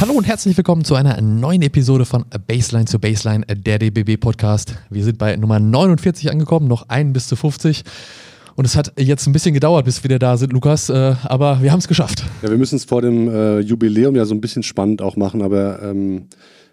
[0.00, 4.74] Hallo und herzlich willkommen zu einer neuen Episode von Baseline zu Baseline, der DBB Podcast.
[4.88, 7.82] Wir sind bei Nummer 49 angekommen, noch ein bis zu 50.
[8.56, 11.62] Und es hat jetzt ein bisschen gedauert, bis wir wieder da sind, Lukas, äh, aber
[11.62, 12.24] wir haben es geschafft.
[12.40, 15.42] Ja, wir müssen es vor dem äh, Jubiläum ja so ein bisschen spannend auch machen,
[15.42, 16.28] aber ähm,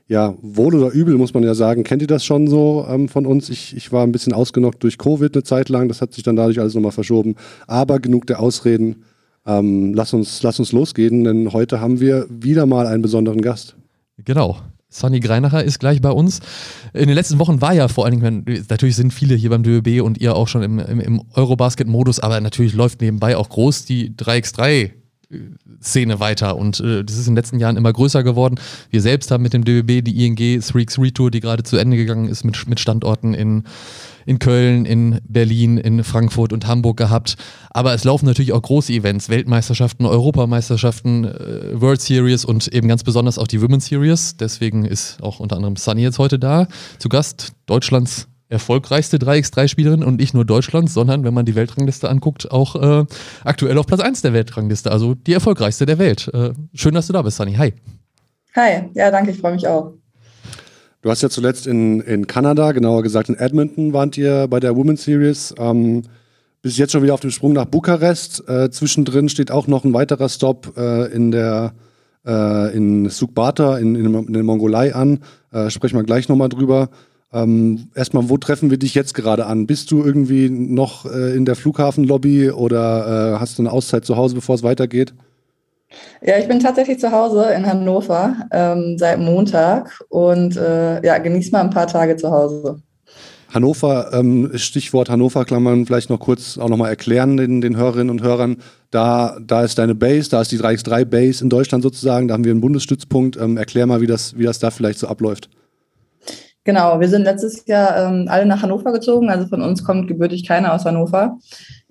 [0.07, 1.83] ja, wohl oder übel muss man ja sagen.
[1.83, 3.50] Kennt ihr das schon so ähm, von uns?
[3.50, 6.37] Ich, ich war ein bisschen ausgenockt durch Covid eine Zeit lang, das hat sich dann
[6.37, 7.36] dadurch alles nochmal verschoben.
[7.68, 9.04] Aber genug der Ausreden.
[9.47, 13.75] Ähm, lass, uns, lass uns losgehen, denn heute haben wir wieder mal einen besonderen Gast.
[14.25, 14.57] Genau.
[14.89, 16.39] Sunny Greinacher ist gleich bei uns.
[16.93, 20.02] In den letzten Wochen war ja vor allen Dingen, natürlich sind viele hier beim DÖB
[20.02, 24.11] und ihr auch schon im, im, im Eurobasket-Modus, aber natürlich läuft nebenbei auch groß die
[24.11, 24.91] 3x3
[25.81, 28.59] Szene weiter und äh, das ist in den letzten Jahren immer größer geworden.
[28.89, 32.30] Wir selbst haben mit dem DBB die ING 3x3 Tour, die gerade zu Ende gegangen
[32.30, 33.63] ist, mit, mit Standorten in,
[34.25, 37.35] in Köln, in Berlin, in Frankfurt und Hamburg gehabt.
[37.71, 43.03] Aber es laufen natürlich auch große Events, Weltmeisterschaften, Europameisterschaften, äh, World Series und eben ganz
[43.03, 44.37] besonders auch die Women's Series.
[44.37, 46.67] Deswegen ist auch unter anderem Sunny jetzt heute da,
[46.99, 52.51] zu Gast, Deutschlands erfolgreichste 3x3-Spielerin und nicht nur Deutschlands, sondern wenn man die Weltrangliste anguckt,
[52.51, 53.05] auch äh,
[53.43, 56.29] aktuell auf Platz 1 der Weltrangliste, also die erfolgreichste der Welt.
[56.33, 57.55] Äh, schön, dass du da bist, Sunny.
[57.55, 57.73] Hi.
[58.55, 59.93] Hi, ja, danke, ich freue mich auch.
[61.01, 64.75] Du hast ja zuletzt in, in Kanada, genauer gesagt in Edmonton, warnt ihr bei der
[64.75, 65.53] Women's Series.
[65.57, 66.03] Ähm,
[66.61, 68.47] bist jetzt schon wieder auf dem Sprung nach Bukarest.
[68.49, 71.73] Äh, zwischendrin steht auch noch ein weiterer Stop äh, in der
[72.25, 75.19] äh, in Sukhbata in, in, in der Mongolei an.
[75.51, 76.89] Äh, sprechen wir gleich nochmal drüber.
[77.38, 79.67] Ähm, erstmal, wo treffen wir dich jetzt gerade an?
[79.67, 84.17] Bist du irgendwie noch äh, in der Flughafenlobby oder äh, hast du eine Auszeit zu
[84.17, 85.13] Hause, bevor es weitergeht?
[86.21, 91.52] Ja, ich bin tatsächlich zu Hause in Hannover ähm, seit Montag und äh, ja, genieße
[91.52, 92.81] mal ein paar Tage zu Hause.
[93.53, 98.58] Hannover, ähm, Stichwort Hannover-Klammern, vielleicht noch kurz auch nochmal erklären den, den Hörerinnen und Hörern.
[98.91, 102.43] Da, da ist deine Base, da ist die 3x3 Base in Deutschland sozusagen, da haben
[102.43, 103.37] wir einen Bundesstützpunkt.
[103.37, 105.49] Ähm, erklär mal, wie das, wie das da vielleicht so abläuft.
[106.67, 110.45] Genau, wir sind letztes Jahr ähm, alle nach Hannover gezogen, also von uns kommt gebürtig
[110.45, 111.38] keiner aus Hannover.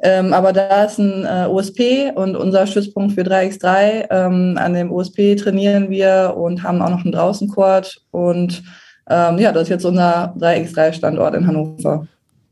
[0.02, 4.08] Ähm, aber da ist ein äh, OSP und unser Stützpunkt für 3x3.
[4.10, 8.02] Ähm, an dem OSP trainieren wir und haben auch noch einen Draußencourt.
[8.10, 8.64] Und
[9.08, 12.06] ähm, ja, das ist jetzt unser 3x3-Standort in Hannover.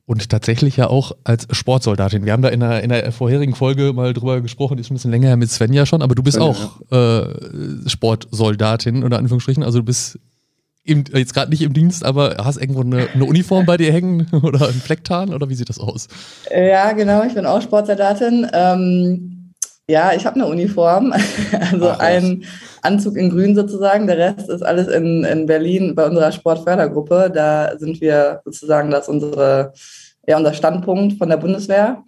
[0.06, 2.24] Und tatsächlich ja auch als Sportsoldatin.
[2.24, 4.94] Wir haben da in der, in der vorherigen Folge mal drüber gesprochen, die ist ein
[4.94, 9.62] bisschen länger her mit Svenja schon, aber du bist Svenja, auch äh, Sportsoldatin, unter Anführungsstrichen.
[9.62, 10.18] Also du bist
[10.84, 14.26] im, jetzt gerade nicht im Dienst, aber hast irgendwo eine, eine, Uniform bei dir hängen
[14.42, 16.08] oder ein Flecktarn oder wie sieht das aus?
[16.54, 18.46] Ja, genau, ich bin auch Sportsoldatin.
[18.52, 19.52] Ähm,
[19.88, 21.12] ja, ich habe eine Uniform,
[21.72, 22.44] also Ach, ein
[22.82, 24.06] Anzug in Grün sozusagen.
[24.06, 27.30] Der Rest ist alles in, in Berlin bei unserer Sportfördergruppe.
[27.34, 29.72] Da sind wir sozusagen, das unsere,
[30.26, 32.02] ja, unser Standpunkt von der Bundeswehr.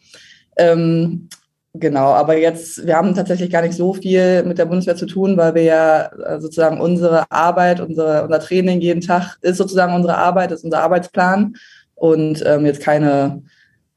[0.56, 1.28] Ähm,
[1.78, 5.36] Genau, aber jetzt, wir haben tatsächlich gar nicht so viel mit der Bundeswehr zu tun,
[5.36, 10.16] weil wir ja äh, sozusagen unsere Arbeit, unsere, unser Training jeden Tag ist sozusagen unsere
[10.16, 11.54] Arbeit, ist unser Arbeitsplan
[11.94, 13.42] und ähm, jetzt keine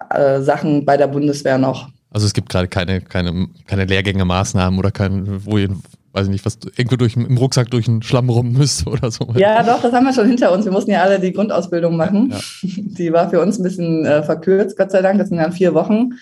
[0.09, 1.89] äh, Sachen bei der Bundeswehr noch.
[2.11, 5.69] Also es gibt gerade keine, keine, keine Lehrgänge, Maßnahmen oder kein, wo ihr,
[6.13, 9.31] weiß ich nicht, was irgendwo durch, im Rucksack durch den Schlamm rum müsst oder so.
[9.35, 10.65] Ja, doch, das haben wir schon hinter uns.
[10.65, 12.31] Wir mussten ja alle die Grundausbildung machen.
[12.31, 12.39] Ja.
[12.63, 15.19] Die war für uns ein bisschen äh, verkürzt, Gott sei Dank.
[15.19, 16.13] Das sind dann vier Wochen.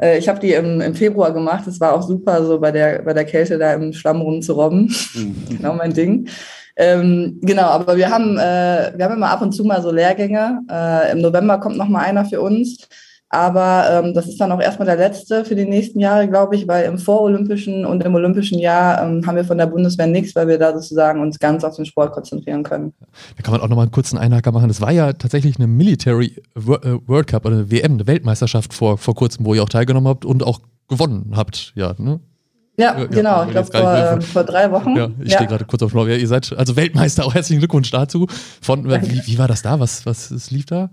[0.00, 1.66] Äh, ich habe die im, im Februar gemacht.
[1.66, 4.94] Es war auch super, so bei der, bei der Kälte da im Schlamm rumzurobben.
[5.14, 5.34] Mhm.
[5.56, 6.28] genau mein Ding.
[6.76, 10.60] Ähm, genau, aber wir haben, äh, wir haben immer ab und zu mal so Lehrgänge.
[10.70, 12.88] Äh, Im November kommt noch mal einer für uns.
[13.30, 16.66] Aber ähm, das ist dann auch erstmal der letzte für die nächsten Jahre, glaube ich,
[16.66, 20.48] weil im vorolympischen und im olympischen Jahr ähm, haben wir von der Bundeswehr nichts, weil
[20.48, 22.94] wir da sozusagen uns ganz auf den Sport konzentrieren können.
[23.36, 24.68] Da kann man auch nochmal einen kurzen Einhaker machen.
[24.68, 26.60] Das war ja tatsächlich eine Military äh,
[27.06, 30.24] World Cup oder eine WM, eine Weltmeisterschaft vor, vor kurzem, wo ihr auch teilgenommen habt
[30.24, 32.20] und auch gewonnen habt, ja, ne?
[32.78, 33.44] Ja, ja, genau.
[33.44, 34.96] Ich glaube, vor, äh, vor drei Wochen.
[34.96, 35.38] Ja, ich ja.
[35.38, 36.06] stehe gerade kurz auf Lauf.
[36.06, 37.24] Ja, ihr seid also Weltmeister.
[37.26, 38.28] Auch herzlichen Glückwunsch dazu.
[38.62, 39.80] Von, wie, wie, war das da?
[39.80, 40.88] Was, was lief da?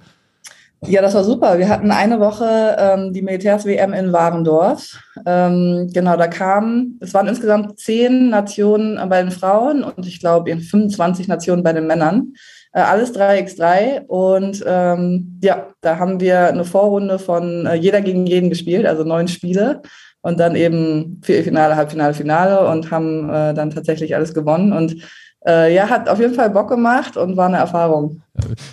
[0.88, 1.58] Ja, das war super.
[1.58, 5.00] Wir hatten eine Woche ähm, die Militärs-WM in Warendorf.
[5.26, 10.56] Ähm, genau, da kamen, es waren insgesamt zehn Nationen bei den Frauen und ich glaube
[10.56, 12.34] 25 Nationen bei den Männern.
[12.74, 18.28] Äh, alles 3x3 und ähm, ja, da haben wir eine Vorrunde von äh, jeder gegen
[18.28, 19.82] jeden gespielt, also neun Spiele
[20.22, 24.98] und dann eben Viertelfinale, Halbfinale, Finale und haben äh, dann tatsächlich alles gewonnen und
[25.48, 28.22] äh, ja, hat auf jeden Fall Bock gemacht und war eine Erfahrung.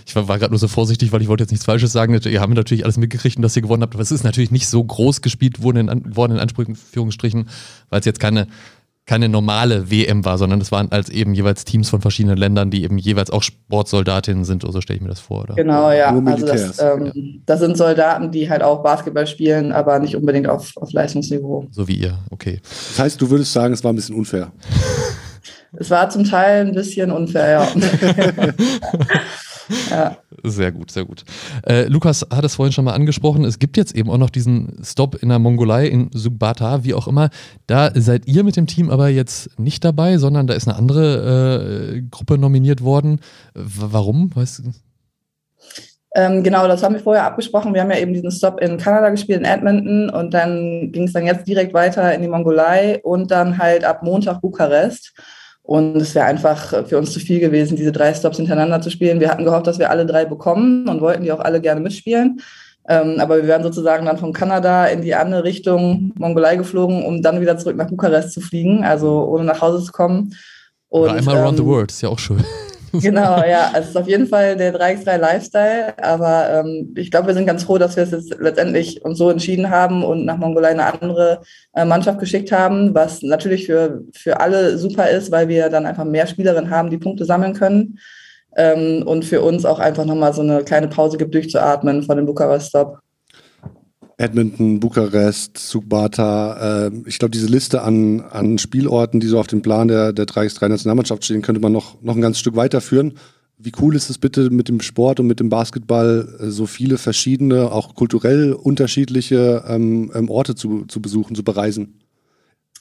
[0.07, 2.19] Ich war, war gerade nur so vorsichtig, weil ich wollte jetzt nichts Falsches sagen.
[2.25, 4.69] Ihr habt natürlich alles mitgekriegt und dass ihr gewonnen habt, aber es ist natürlich nicht
[4.69, 7.49] so groß gespielt worden in, worden in Anführungsstrichen,
[7.91, 8.47] weil es jetzt keine,
[9.05, 12.85] keine normale WM war, sondern es waren als eben jeweils Teams von verschiedenen Ländern, die
[12.85, 15.55] eben jeweils auch Sportsoldatinnen sind, oder so stelle ich mir das vor, oder?
[15.55, 16.17] Genau, ja.
[16.25, 17.23] Also das, ähm, ja.
[17.45, 21.67] das, sind Soldaten, die halt auch Basketball spielen, aber nicht unbedingt auf, auf Leistungsniveau.
[21.71, 22.61] So wie ihr, okay.
[22.63, 24.53] Das heißt, du würdest sagen, es war ein bisschen unfair.
[25.75, 27.69] Es war zum Teil ein bisschen unfair, ja.
[29.91, 30.17] ja.
[30.45, 31.25] Sehr gut, sehr gut.
[31.67, 33.45] Äh, Lukas hat es vorhin schon mal angesprochen.
[33.45, 37.07] Es gibt jetzt eben auch noch diesen Stop in der Mongolei, in Subbata, wie auch
[37.07, 37.31] immer.
[37.67, 41.95] Da seid ihr mit dem Team aber jetzt nicht dabei, sondern da ist eine andere
[41.95, 43.21] äh, Gruppe nominiert worden.
[43.55, 44.31] W warum?
[44.35, 44.73] Weißt du?
[46.15, 47.73] Ähm, genau, das haben wir vorher abgesprochen.
[47.73, 51.15] Wir haben ja eben diesen Stop in Kanada gespielt, in Edmonton, und dann ging es
[51.15, 55.15] dann jetzt direkt weiter in die Mongolei und dann halt ab Montag Bukarest.
[55.63, 59.21] Und es wäre einfach für uns zu viel gewesen, diese drei Stops hintereinander zu spielen.
[59.21, 62.41] Wir hatten gehofft, dass wir alle drei bekommen und wollten die auch alle gerne mitspielen.
[62.89, 67.23] Ähm, aber wir wären sozusagen dann von Kanada in die andere Richtung Mongolei geflogen, um
[67.23, 70.35] dann wieder zurück nach Bukarest zu fliegen, also ohne nach Hause zu kommen.
[70.89, 72.45] Und, Oder einmal ähm, around the world, ist ja auch schön.
[72.93, 73.71] Genau, ja.
[73.73, 77.47] Also es ist auf jeden Fall der 3x3 Lifestyle, aber ähm, ich glaube, wir sind
[77.47, 81.01] ganz froh, dass wir es jetzt letztendlich uns so entschieden haben und nach Mongolei eine
[81.01, 81.41] andere
[81.75, 86.05] äh, Mannschaft geschickt haben, was natürlich für, für alle super ist, weil wir dann einfach
[86.05, 87.99] mehr Spielerinnen haben, die Punkte sammeln können.
[88.55, 92.27] Ähm, und für uns auch einfach nochmal so eine kleine Pause gibt, durchzuatmen von dem
[92.27, 92.99] Bukarest-Stop.
[94.19, 96.87] Edmonton, Bukarest, Subbata.
[96.87, 100.27] Äh, ich glaube, diese Liste an, an Spielorten, die so auf dem Plan der, der
[100.27, 103.15] 3x3-Nationalmannschaft stehen, könnte man noch, noch ein ganzes Stück weiterführen.
[103.59, 106.99] Wie cool ist es bitte mit dem Sport und mit dem Basketball, äh, so viele
[106.99, 112.01] verschiedene, auch kulturell unterschiedliche ähm, ähm, Orte zu, zu besuchen, zu bereisen?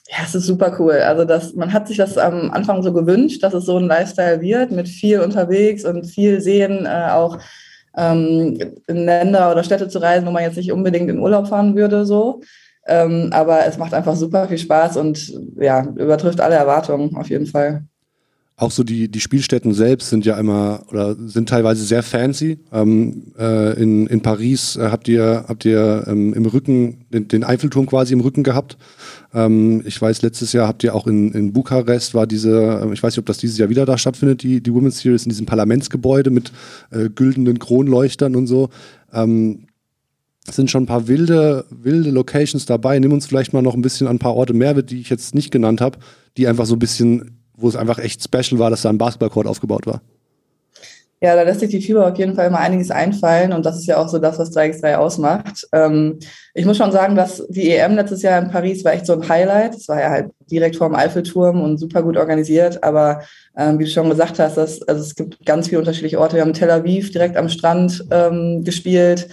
[0.10, 0.94] Ja, es ist super cool.
[0.94, 4.42] Also das, man hat sich das am Anfang so gewünscht, dass es so ein Lifestyle
[4.42, 7.38] wird, mit viel unterwegs und viel sehen, äh, auch
[7.95, 8.57] ähm,
[8.88, 12.05] in Länder oder Städte zu reisen, wo man jetzt nicht unbedingt in Urlaub fahren würde,
[12.05, 12.41] so.
[12.88, 17.45] Ähm, aber es macht einfach super viel Spaß und ja, übertrifft alle Erwartungen auf jeden
[17.45, 17.85] Fall
[18.61, 22.59] auch so die, die Spielstätten selbst sind ja immer oder sind teilweise sehr fancy.
[22.71, 27.43] Ähm, äh, in, in Paris äh, habt ihr, habt ihr ähm, im Rücken den, den,
[27.43, 28.77] Eiffelturm quasi im Rücken gehabt.
[29.33, 33.01] Ähm, ich weiß, letztes Jahr habt ihr auch in, in Bukarest war diese, äh, ich
[33.01, 35.47] weiß nicht, ob das dieses Jahr wieder da stattfindet, die, die Women's Series in diesem
[35.47, 36.51] Parlamentsgebäude mit
[36.91, 38.69] äh, güldenen Kronleuchtern und so.
[39.11, 39.65] Ähm,
[40.47, 42.99] sind schon ein paar wilde, wilde Locations dabei.
[42.99, 45.33] Nimm uns vielleicht mal noch ein bisschen an ein paar Orte mehr, die ich jetzt
[45.33, 45.97] nicht genannt habe,
[46.37, 49.47] die einfach so ein bisschen wo es einfach echt special war, dass da ein Basketballcourt
[49.47, 50.01] aufgebaut war.
[51.23, 53.85] Ja, da lässt sich die FIBA auf jeden Fall immer einiges einfallen und das ist
[53.85, 55.67] ja auch so das, was 3x3 ausmacht.
[55.71, 56.17] Ähm,
[56.55, 59.29] ich muss schon sagen, dass die EM letztes Jahr in Paris war echt so ein
[59.29, 59.75] Highlight.
[59.75, 63.21] Es war ja halt direkt vor dem Eiffelturm und super gut organisiert, aber
[63.55, 66.37] ähm, wie du schon gesagt hast, das, also es gibt ganz viele unterschiedliche Orte.
[66.37, 69.29] Wir haben Tel Aviv direkt am Strand ähm, gespielt.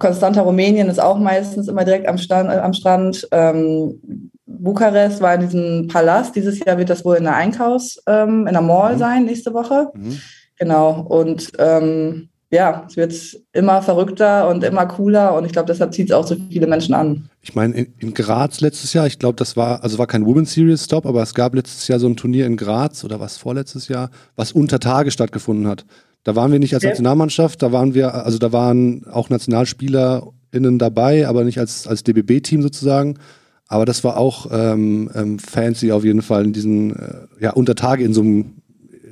[0.00, 3.28] Konstanta Rumänien ist auch meistens immer direkt am, Stand, äh, am Strand.
[3.30, 6.36] Ähm, Bukarest war in diesem Palast.
[6.36, 8.98] Dieses Jahr wird das wohl in der Einkaufs, ähm, in der Mall mhm.
[8.98, 9.90] sein, nächste Woche.
[9.94, 10.18] Mhm.
[10.58, 11.00] Genau.
[11.00, 13.14] Und ähm, ja, es wird
[13.54, 16.94] immer verrückter und immer cooler und ich glaube, deshalb zieht es auch so viele Menschen
[16.94, 17.30] an.
[17.40, 20.52] Ich meine, in, in, Graz letztes Jahr, ich glaube, das war, also war kein Women's
[20.52, 23.88] Series Stop, aber es gab letztes Jahr so ein Turnier in Graz oder was vorletztes
[23.88, 25.86] Jahr, was unter Tage stattgefunden hat.
[26.24, 31.26] Da waren wir nicht als Nationalmannschaft, da waren wir, also da waren auch NationalspielerInnen dabei,
[31.26, 33.18] aber nicht als, als DBB-Team sozusagen.
[33.68, 37.74] Aber das war auch ähm, ähm, fancy auf jeden Fall in diesen, äh, ja, unter
[37.74, 38.62] Tage in so einem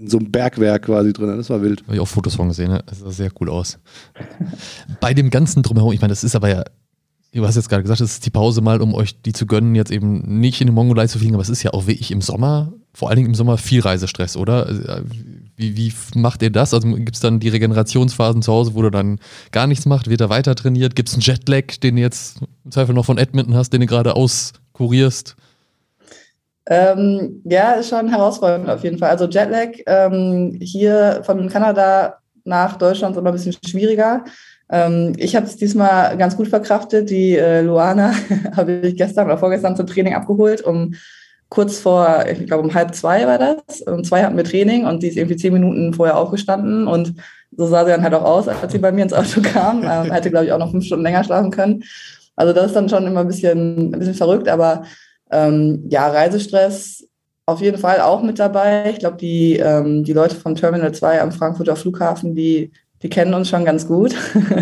[0.00, 1.36] in so einem Bergwerk quasi drin.
[1.36, 1.82] Das war wild.
[1.82, 2.82] Habe ich auch Fotos von gesehen, ne?
[2.86, 3.78] das sah sehr cool aus.
[5.00, 6.64] Bei dem ganzen Drumherum, ich meine, das ist aber ja,
[7.34, 9.74] du hast jetzt gerade gesagt, das ist die Pause mal, um euch die zu gönnen,
[9.74, 12.22] jetzt eben nicht in den Mongolei zu fliegen, aber es ist ja auch wirklich im
[12.22, 15.02] Sommer, vor allen Dingen im Sommer, viel Reisestress, oder?
[15.60, 16.72] Wie, wie macht ihr das?
[16.72, 19.20] Also gibt es dann die Regenerationsphasen zu Hause, wo du dann
[19.52, 20.08] gar nichts macht?
[20.08, 20.96] Wird er weiter trainiert?
[20.96, 23.86] Gibt es einen Jetlag, den du jetzt im Zweifel noch von Edmonton hast, den du
[23.86, 25.36] gerade auskurierst?
[26.66, 29.10] Ähm, ja, ist schon herausfordernd auf jeden Fall.
[29.10, 34.24] Also Jetlag ähm, hier von Kanada nach Deutschland ist immer ein bisschen schwieriger.
[34.70, 37.10] Ähm, ich habe es diesmal ganz gut verkraftet.
[37.10, 38.14] Die äh, Luana
[38.56, 40.94] habe ich gestern oder vorgestern zum Training abgeholt, um
[41.50, 43.82] kurz vor, ich glaube um halb zwei war das.
[43.82, 47.14] Um zwei hatten wir Training und die ist irgendwie zehn Minuten vorher aufgestanden und
[47.56, 49.82] so sah sie dann halt auch aus, als sie bei mir ins Auto kam.
[49.82, 51.82] Ähm, hätte, glaube ich, auch noch fünf Stunden länger schlafen können.
[52.36, 54.84] Also das ist dann schon immer ein bisschen, ein bisschen verrückt, aber
[55.30, 57.06] ähm, ja, Reisestress
[57.46, 58.90] auf jeden Fall auch mit dabei.
[58.90, 62.70] Ich glaube, die, ähm, die Leute vom Terminal 2 am Frankfurter Flughafen, die,
[63.02, 64.14] die kennen uns schon ganz gut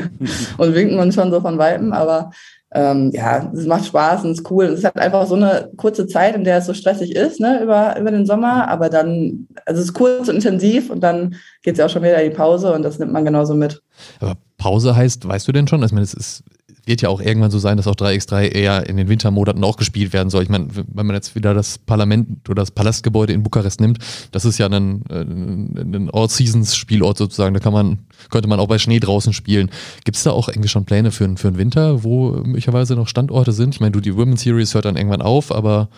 [0.59, 2.31] und winken uns schon so von Weitem, aber
[2.71, 4.67] ähm, ja, es macht Spaß und es ist cool.
[4.67, 7.63] Es ist halt einfach so eine kurze Zeit, in der es so stressig ist, ne,
[7.63, 11.75] über, über den Sommer, aber dann, also es ist kurz und intensiv und dann geht
[11.75, 13.83] es ja auch schon wieder in die Pause und das nimmt man genauso mit.
[14.21, 15.83] Aber Pause heißt, weißt du denn schon?
[15.83, 16.45] Ich meine, es ist,
[16.89, 20.13] wird ja auch irgendwann so sein, dass auch 3x3 eher in den Wintermonaten auch gespielt
[20.13, 20.43] werden soll.
[20.43, 23.99] Ich meine, wenn man jetzt wieder das Parlament oder das Palastgebäude in Bukarest nimmt,
[24.33, 27.55] das ist ja ein, äh, ein All-Seasons-Spielort sozusagen.
[27.55, 27.99] Da kann man,
[28.31, 29.71] könnte man auch bei Schnee draußen spielen.
[30.05, 33.53] Gibt es da auch irgendwie schon Pläne für, für den Winter, wo möglicherweise noch Standorte
[33.53, 33.75] sind?
[33.75, 35.91] Ich meine, du, die Women's Series hört dann irgendwann auf, aber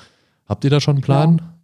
[0.48, 1.38] habt ihr da schon einen Plan?
[1.38, 1.59] Ja.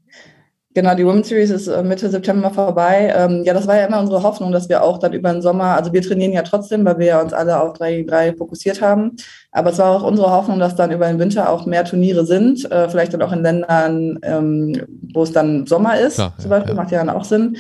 [0.76, 3.10] Genau, die Women's Series ist äh, Mitte September vorbei.
[3.16, 5.74] Ähm, ja, das war ja immer unsere Hoffnung, dass wir auch dann über den Sommer,
[5.74, 8.82] also wir trainieren ja trotzdem, weil wir ja uns alle auf 3 gegen 3 fokussiert
[8.82, 9.16] haben.
[9.52, 12.70] Aber es war auch unsere Hoffnung, dass dann über den Winter auch mehr Turniere sind,
[12.70, 14.82] äh, vielleicht dann auch in Ländern, ähm,
[15.14, 16.82] wo es dann Sommer ist, Klar, zum Beispiel, ja.
[16.82, 17.56] macht ja dann auch Sinn.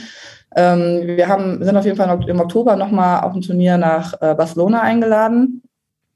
[0.54, 4.34] Ähm, wir haben, sind auf jeden Fall im Oktober nochmal auf ein Turnier nach äh,
[4.34, 5.62] Barcelona eingeladen,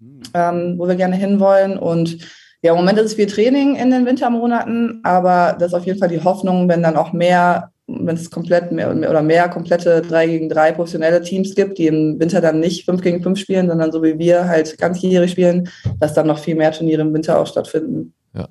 [0.01, 0.21] mhm.
[0.35, 2.19] ähm, wo wir gerne hinwollen und
[2.63, 5.99] ja, im Moment ist es viel Training in den Wintermonaten, aber das ist auf jeden
[5.99, 10.27] Fall die Hoffnung, wenn dann auch mehr, wenn es komplett mehr oder mehr komplette 3
[10.27, 13.93] gegen 3 professionelle Teams gibt, die im Winter dann nicht 5 gegen 5 spielen, sondern
[13.93, 17.47] so wie wir halt ganzjährig spielen, dass dann noch viel mehr Turniere im Winter auch
[17.47, 18.13] stattfinden.
[18.35, 18.49] Ja.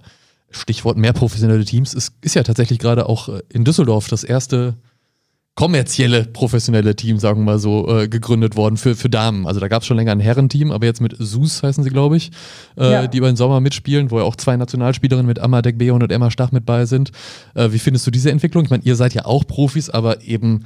[0.51, 4.73] Stichwort mehr professionelle Teams ist, ist ja tatsächlich gerade auch in Düsseldorf das erste
[5.59, 9.45] kommerzielle, professionelle Team, sagen wir mal so, äh, gegründet worden für, für Damen.
[9.45, 12.15] Also da gab es schon länger ein Herrenteam, aber jetzt mit SUS heißen sie, glaube
[12.15, 12.31] ich,
[12.77, 13.07] äh, ja.
[13.07, 16.31] die über den Sommer mitspielen, wo ja auch zwei Nationalspielerinnen mit Amma Dekbeon und Emma
[16.31, 17.11] Stach mit bei sind.
[17.55, 18.63] Äh, wie findest du diese Entwicklung?
[18.63, 20.63] Ich meine, ihr seid ja auch Profis, aber eben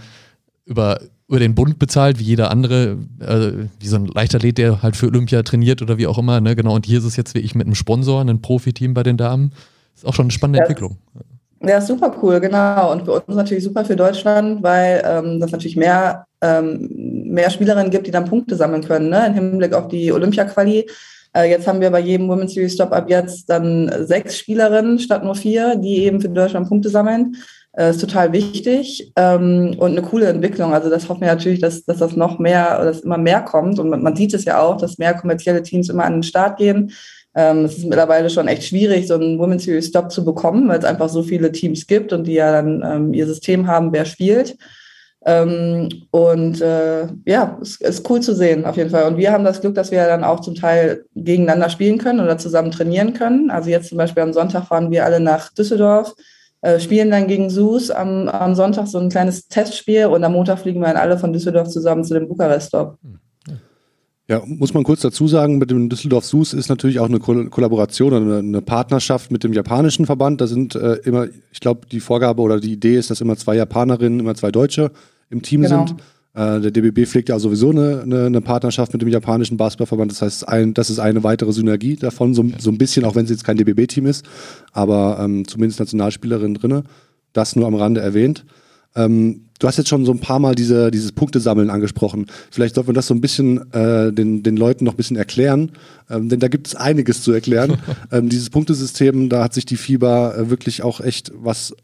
[0.65, 4.95] über, über den Bund bezahlt, wie jeder andere, äh, wie so ein Leichtathlet, der halt
[4.95, 6.55] für Olympia trainiert oder wie auch immer, ne?
[6.55, 9.17] Genau, und hier ist es jetzt wie ich mit einem Sponsor, einem Profiteam bei den
[9.17, 9.53] Damen.
[9.95, 10.65] Ist auch schon eine spannende ja.
[10.65, 10.99] Entwicklung.
[11.65, 12.91] Ja, super cool, genau.
[12.91, 16.89] Und für uns natürlich super für Deutschland, weil ähm, das natürlich mehr, ähm,
[17.29, 19.27] mehr Spielerinnen gibt, die dann Punkte sammeln können, ne?
[19.27, 20.85] im Hinblick auf die Olympia-Quali.
[21.33, 25.23] Äh, jetzt haben wir bei jedem Women's Series Stop ab jetzt dann sechs Spielerinnen statt
[25.23, 27.37] nur vier, die eben für Deutschland Punkte sammeln.
[27.71, 30.73] Äh, ist total wichtig ähm, und eine coole Entwicklung.
[30.73, 33.79] Also das hoffen wir natürlich, dass, dass das noch mehr, dass immer mehr kommt.
[33.79, 36.57] Und man, man sieht es ja auch, dass mehr kommerzielle Teams immer an den Start
[36.57, 36.91] gehen
[37.35, 40.79] ähm, es ist mittlerweile schon echt schwierig, so einen Women's Series Stop zu bekommen, weil
[40.79, 44.05] es einfach so viele Teams gibt und die ja dann ähm, ihr System haben, wer
[44.05, 44.55] spielt.
[45.25, 49.05] Ähm, und äh, ja, es ist cool zu sehen, auf jeden Fall.
[49.05, 52.37] Und wir haben das Glück, dass wir dann auch zum Teil gegeneinander spielen können oder
[52.37, 53.49] zusammen trainieren können.
[53.49, 56.13] Also jetzt zum Beispiel am Sonntag fahren wir alle nach Düsseldorf,
[56.61, 60.59] äh, spielen dann gegen SUS am, am Sonntag so ein kleines Testspiel und am Montag
[60.59, 62.97] fliegen wir dann alle von Düsseldorf zusammen zu dem Bukarest-Stop.
[63.01, 63.19] Mhm.
[64.29, 67.49] Ja, muss man kurz dazu sagen, mit dem Düsseldorf SUS ist natürlich auch eine Ko
[67.49, 70.39] Kollaboration oder eine, Partnerschaft mit dem japanischen Verband.
[70.39, 73.55] Da sind äh, immer, ich glaube, die Vorgabe oder die Idee ist, dass immer zwei
[73.55, 74.91] Japanerinnen, immer zwei Deutsche
[75.29, 75.85] im Team genau.
[75.85, 75.99] sind.
[76.35, 80.11] Äh, der DBB pflegt ja sowieso eine, eine, eine, Partnerschaft mit dem japanischen Basketballverband.
[80.11, 83.25] Das heißt, ein, das ist eine weitere Synergie davon, so, so ein bisschen, auch wenn
[83.25, 84.25] es jetzt kein DBB-Team ist,
[84.71, 86.83] aber ähm, zumindest Nationalspielerin drin.
[87.33, 88.45] Das nur am Rande erwähnt.
[88.95, 92.27] Ähm, du hast jetzt schon so ein paar Mal diese, dieses Punktesammeln angesprochen.
[92.51, 95.71] Vielleicht sollten wir das so ein bisschen äh, den, den Leuten noch ein bisschen erklären,
[96.09, 97.77] ähm, denn da gibt es einiges zu erklären.
[98.11, 101.75] ähm, dieses Punktesystem, da hat sich die FIBA äh, wirklich auch echt was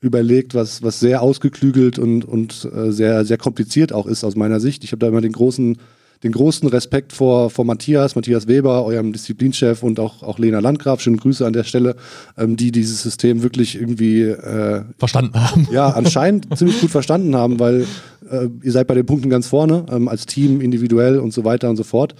[0.00, 4.58] überlegt, was, was sehr ausgeklügelt und, und äh, sehr, sehr kompliziert auch ist aus meiner
[4.58, 4.82] Sicht.
[4.82, 5.78] Ich habe da immer den großen
[6.22, 11.00] den großen Respekt vor, vor Matthias, Matthias Weber, eurem Disziplinchef und auch, auch Lena Landgraf.
[11.00, 11.96] Schöne Grüße an der Stelle,
[12.38, 15.68] ähm, die dieses System wirklich irgendwie äh, verstanden haben.
[15.72, 17.86] Ja, anscheinend ziemlich gut verstanden haben, weil
[18.30, 21.68] äh, ihr seid bei den Punkten ganz vorne, ähm, als Team, individuell und so weiter
[21.68, 22.14] und so fort.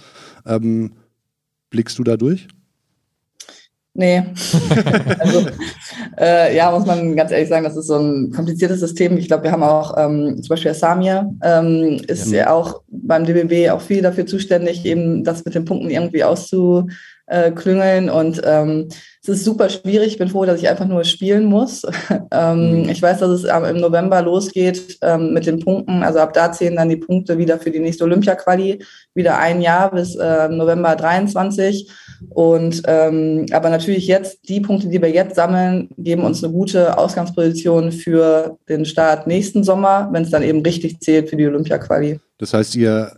[0.45, 0.91] Ähm,
[1.69, 2.47] blickst du da durch?
[3.95, 4.23] Nee.
[5.19, 5.47] also,
[6.19, 9.17] äh, ja, muss man ganz ehrlich sagen, das ist so ein kompliziertes System.
[9.17, 12.37] Ich glaube, wir haben auch ähm, zum Beispiel Samir, ähm, ist ja.
[12.39, 12.53] ja.
[12.53, 16.23] auch beim DBB auch viel dafür zuständig, eben das mit den Punkten irgendwie
[17.33, 18.09] auszuklüngeln.
[18.09, 18.89] Und ähm,
[19.21, 20.13] es ist super schwierig.
[20.13, 21.83] Ich bin froh, dass ich einfach nur spielen muss.
[22.31, 22.89] ähm, mhm.
[22.89, 26.03] Ich weiß, dass es im November losgeht ähm, mit den Punkten.
[26.03, 28.83] Also ab da zählen dann die Punkte wieder für die nächste Olympia-Quali.
[29.13, 31.89] Wieder ein Jahr bis äh, November 23.
[32.29, 36.97] Und ähm, aber natürlich jetzt, die Punkte, die wir jetzt sammeln, geben uns eine gute
[36.97, 42.19] Ausgangsposition für den Start nächsten Sommer, wenn es dann eben richtig zählt für die Olympia-Quali.
[42.37, 43.11] Das heißt, ihr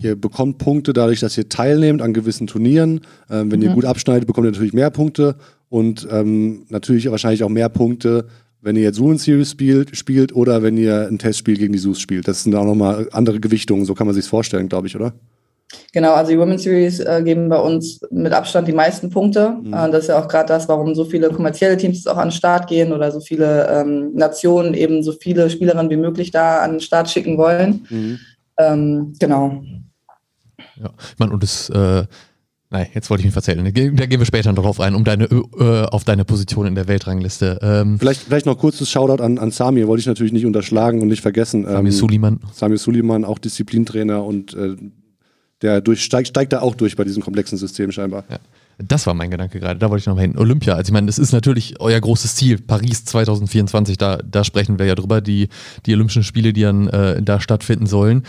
[0.00, 3.00] Ihr bekommt Punkte dadurch, dass ihr teilnehmt an gewissen Turnieren.
[3.30, 3.66] Ähm, wenn mhm.
[3.66, 5.36] ihr gut abschneidet, bekommt ihr natürlich mehr Punkte
[5.68, 8.26] und ähm, natürlich wahrscheinlich auch mehr Punkte,
[8.60, 12.00] wenn ihr jetzt Women's Series spielt, spielt oder wenn ihr ein Testspiel gegen die SUS
[12.00, 12.26] spielt.
[12.26, 15.14] Das sind auch nochmal andere Gewichtungen, so kann man sich vorstellen, glaube ich, oder?
[15.92, 19.56] Genau, also die Women's Series äh, geben bei uns mit Abstand die meisten Punkte.
[19.62, 19.72] Mhm.
[19.72, 22.32] Äh, das ist ja auch gerade das, warum so viele kommerzielle Teams auch an den
[22.32, 26.72] Start gehen oder so viele ähm, Nationen eben so viele Spielerinnen wie möglich da an
[26.72, 27.86] den Start schicken wollen.
[27.90, 28.18] Mhm.
[28.58, 29.62] Ähm, genau.
[30.80, 32.04] Ja, ich meine, und das, äh,
[32.70, 33.64] nein, jetzt wollte ich mich verzählen.
[33.64, 36.88] Da gehen wir später noch drauf ein, um deine, äh, auf deine Position in der
[36.88, 37.58] Weltrangliste.
[37.62, 41.08] Ähm, vielleicht, vielleicht noch kurzes Shoutout an, an Samir, wollte ich natürlich nicht unterschlagen und
[41.08, 41.64] nicht vergessen.
[41.64, 42.40] Samir ähm, Suliman.
[42.52, 44.76] Samir Suliman, auch Disziplintrainer und äh,
[45.62, 48.24] der durch, steigt, steigt da auch durch bei diesem komplexen System scheinbar.
[48.30, 48.38] Ja.
[48.80, 50.38] Das war mein Gedanke gerade, da wollte ich noch mal hin.
[50.38, 54.78] Olympia, also ich meine, das ist natürlich euer großes Ziel, Paris 2024, da, da sprechen
[54.78, 55.48] wir ja drüber, die,
[55.84, 58.22] die Olympischen Spiele, die dann äh, da stattfinden sollen.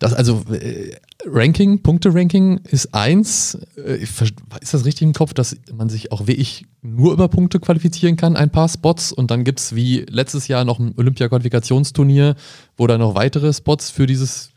[0.00, 3.58] Das also, äh, Ranking, Punkte-Ranking ist eins.
[3.76, 7.60] Äh, ist das richtig im Kopf, dass man sich auch wie ich nur über Punkte
[7.60, 12.34] qualifizieren kann, ein paar Spots und dann gibt es wie letztes Jahr noch ein Olympia-Qualifikationsturnier,
[12.76, 14.50] wo dann noch weitere Spots für dieses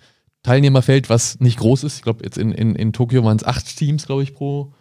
[0.45, 1.97] Teilnehmerfeld, was nicht groß ist.
[1.97, 4.71] Ich glaube, jetzt in, in, in Tokio waren es acht Teams, glaube ich, pro,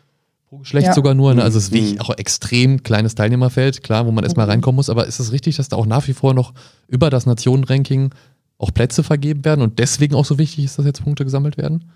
[0.48, 0.92] pro Geschlecht ja.
[0.94, 1.34] sogar nur.
[1.34, 1.42] Ne?
[1.42, 2.00] Also es ist wirklich mhm.
[2.00, 4.52] auch extrem kleines Teilnehmerfeld, klar, wo man erstmal mhm.
[4.52, 4.90] reinkommen muss.
[4.90, 6.52] Aber ist es richtig, dass da auch nach wie vor noch
[6.88, 8.10] über das Nationenranking
[8.58, 11.90] auch Plätze vergeben werden und deswegen auch so wichtig ist, dass jetzt Punkte gesammelt werden?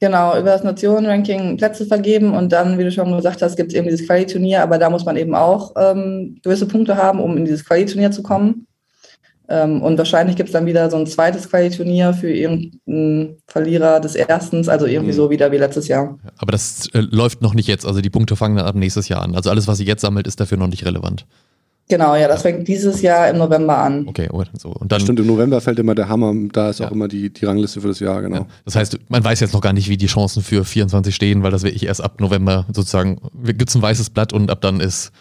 [0.00, 3.76] Genau, über das Nationenranking Plätze vergeben und dann, wie du schon gesagt hast, gibt es
[3.76, 7.44] eben dieses Quali-Turnier, aber da muss man eben auch ähm, gewisse Punkte haben, um in
[7.44, 8.68] dieses Quali-Turnier zu kommen.
[9.48, 14.14] Ähm, und wahrscheinlich gibt es dann wieder so ein zweites Quali-Turnier für irgendeinen Verlierer des
[14.14, 15.16] Erstens, also irgendwie mhm.
[15.16, 16.18] so wieder wie letztes Jahr.
[16.36, 19.22] Aber das äh, läuft noch nicht jetzt, also die Punkte fangen dann ab nächstes Jahr
[19.22, 19.34] an.
[19.34, 21.26] Also alles, was sie jetzt sammelt, ist dafür noch nicht relevant.
[21.88, 24.06] Genau, ja, das fängt dieses Jahr im November an.
[24.06, 24.68] Okay, oh, so.
[24.68, 26.86] Und dann, Stimmt, im November fällt immer der Hammer, da ist ja.
[26.86, 28.36] auch immer die, die Rangliste für das Jahr, genau.
[28.36, 28.46] Ja.
[28.66, 31.50] Das heißt, man weiß jetzt noch gar nicht, wie die Chancen für 24 stehen, weil
[31.50, 35.12] das wirklich erst ab November sozusagen, gibt es ein weißes Blatt und ab dann ist,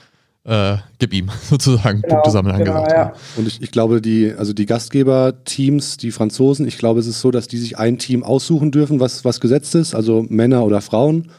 [0.44, 2.98] äh, gib ihm sozusagen genau, Punkte sammeln genau, angesagt.
[2.98, 3.14] Ja.
[3.38, 7.32] Und ich, ich glaube, die, also die Gastgeberteams, die Franzosen, ich glaube, es ist so,
[7.32, 11.32] dass die sich ein Team aussuchen dürfen, was, was gesetzt ist, also Männer oder Frauen.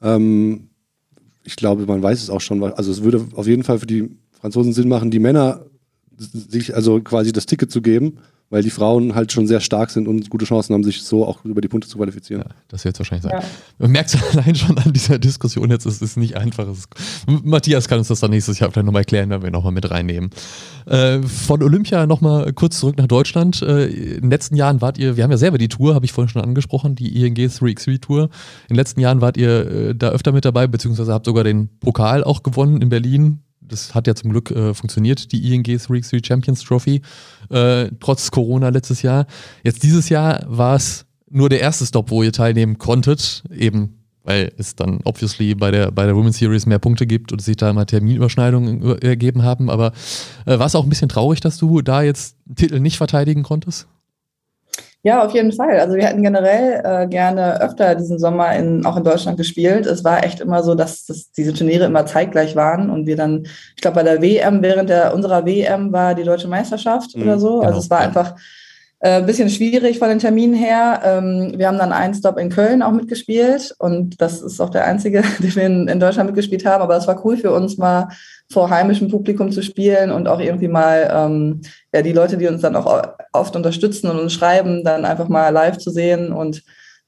[0.00, 0.68] Ähm,
[1.42, 4.16] ich glaube, man weiß es auch schon, also es würde auf jeden Fall für die
[4.40, 5.66] Franzosen Sinn machen, die Männer
[6.18, 10.06] sich also quasi das Ticket zu geben, weil die Frauen halt schon sehr stark sind
[10.06, 12.44] und gute Chancen haben, sich so auch über die Punkte zu qualifizieren.
[12.46, 13.40] Ja, das wird es wahrscheinlich sein.
[13.40, 13.48] Ja.
[13.78, 16.66] Man merkt es allein schon an dieser Diskussion jetzt, es ist nicht einfach.
[17.26, 20.30] Matthias kann uns das dann nächstes Jahr vielleicht nochmal erklären, wenn wir nochmal mit reinnehmen.
[20.86, 23.62] Äh, von Olympia nochmal kurz zurück nach Deutschland.
[23.62, 26.12] Äh, in den letzten Jahren wart ihr, wir haben ja selber die Tour, habe ich
[26.12, 28.22] vorhin schon angesprochen, die ING 3x3 Tour.
[28.22, 28.28] In
[28.70, 32.22] den letzten Jahren wart ihr äh, da öfter mit dabei, beziehungsweise habt sogar den Pokal
[32.22, 36.62] auch gewonnen in Berlin das hat ja zum Glück äh, funktioniert, die ING 3x3 Champions
[36.62, 37.02] Trophy,
[37.50, 39.26] äh, trotz Corona letztes Jahr.
[39.62, 43.96] Jetzt dieses Jahr war es nur der erste Stop, wo ihr teilnehmen konntet, eben
[44.26, 47.56] weil es dann obviously bei der, bei der Women's Series mehr Punkte gibt und sich
[47.56, 49.70] da mal Terminüberschneidungen ergeben haben.
[49.70, 49.92] Aber
[50.46, 53.86] äh, war es auch ein bisschen traurig, dass du da jetzt Titel nicht verteidigen konntest?
[55.06, 55.78] Ja, auf jeden Fall.
[55.78, 59.86] Also wir hätten generell äh, gerne öfter diesen Sommer in, auch in Deutschland gespielt.
[59.86, 63.44] Es war echt immer so, dass, dass diese Turniere immer zeitgleich waren und wir dann,
[63.76, 67.38] ich glaube, bei der WM, während der unserer WM war die deutsche Meisterschaft mhm, oder
[67.38, 67.48] so.
[67.48, 67.66] Also genau.
[67.68, 68.34] Also es war einfach
[68.98, 71.00] ein äh, bisschen schwierig von den Terminen her.
[71.04, 74.86] Ähm, wir haben dann einen Stop in Köln auch mitgespielt und das ist auch der
[74.86, 76.82] einzige, den wir in, in Deutschland mitgespielt haben.
[76.82, 78.08] Aber es war cool für uns mal
[78.50, 82.62] vor heimischem Publikum zu spielen und auch irgendwie mal ähm, ja, die Leute, die uns
[82.62, 86.32] dann auch oft unterstützen und uns schreiben, dann einfach mal live zu sehen.
[86.32, 86.62] Und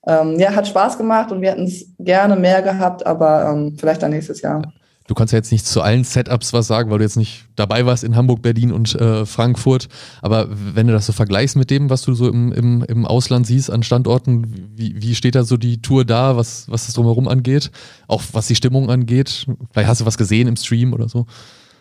[0.07, 4.03] ähm, ja, hat Spaß gemacht und wir hätten es gerne mehr gehabt, aber ähm, vielleicht
[4.03, 4.63] dann nächstes Jahr.
[5.09, 7.87] Du kannst ja jetzt nicht zu allen Setups was sagen, weil du jetzt nicht dabei
[7.87, 9.89] warst in Hamburg, Berlin und äh, Frankfurt.
[10.21, 13.47] Aber wenn du das so vergleichst mit dem, was du so im, im, im Ausland
[13.47, 17.27] siehst an Standorten, wie, wie steht da so die Tour da, was, was das drumherum
[17.27, 17.71] angeht?
[18.07, 19.47] Auch was die Stimmung angeht?
[19.73, 21.25] Vielleicht hast du was gesehen im Stream oder so?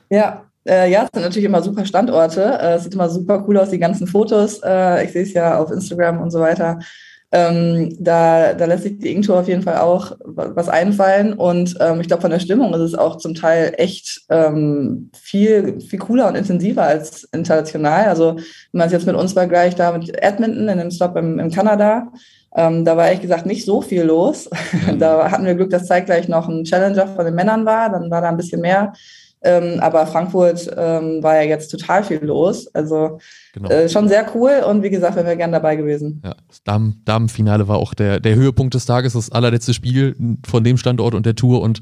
[0.09, 2.41] Ja, äh, ja, es sind natürlich immer super Standorte.
[2.61, 4.61] Äh, es sieht immer super cool aus, die ganzen Fotos.
[4.63, 6.79] Äh, ich sehe es ja auf Instagram und so weiter.
[7.31, 11.33] Ähm, da, da lässt sich die Ingtour auf jeden Fall auch was einfallen.
[11.33, 15.81] Und ähm, ich glaube, von der Stimmung ist es auch zum Teil echt ähm, viel,
[15.81, 18.05] viel cooler und intensiver als international.
[18.05, 21.37] Also wenn man es jetzt mit uns vergleicht, da mit Edmonton in dem Stop im,
[21.39, 22.11] in Kanada,
[22.55, 24.49] ähm, da war ehrlich gesagt nicht so viel los.
[24.87, 24.99] Mhm.
[24.99, 27.89] da hatten wir Glück, dass zeitgleich noch ein Challenger von den Männern war.
[27.89, 28.93] Dann war da ein bisschen mehr.
[29.41, 32.67] Ähm, aber Frankfurt ähm, war ja jetzt total viel los.
[32.73, 33.19] Also
[33.53, 33.69] genau.
[33.69, 36.21] äh, schon sehr cool und wie gesagt, wären wir gern dabei gewesen.
[36.25, 40.63] Ja, das Damen Damenfinale war auch der, der Höhepunkt des Tages, das allerletzte Spiel von
[40.63, 41.61] dem Standort und der Tour.
[41.61, 41.81] Und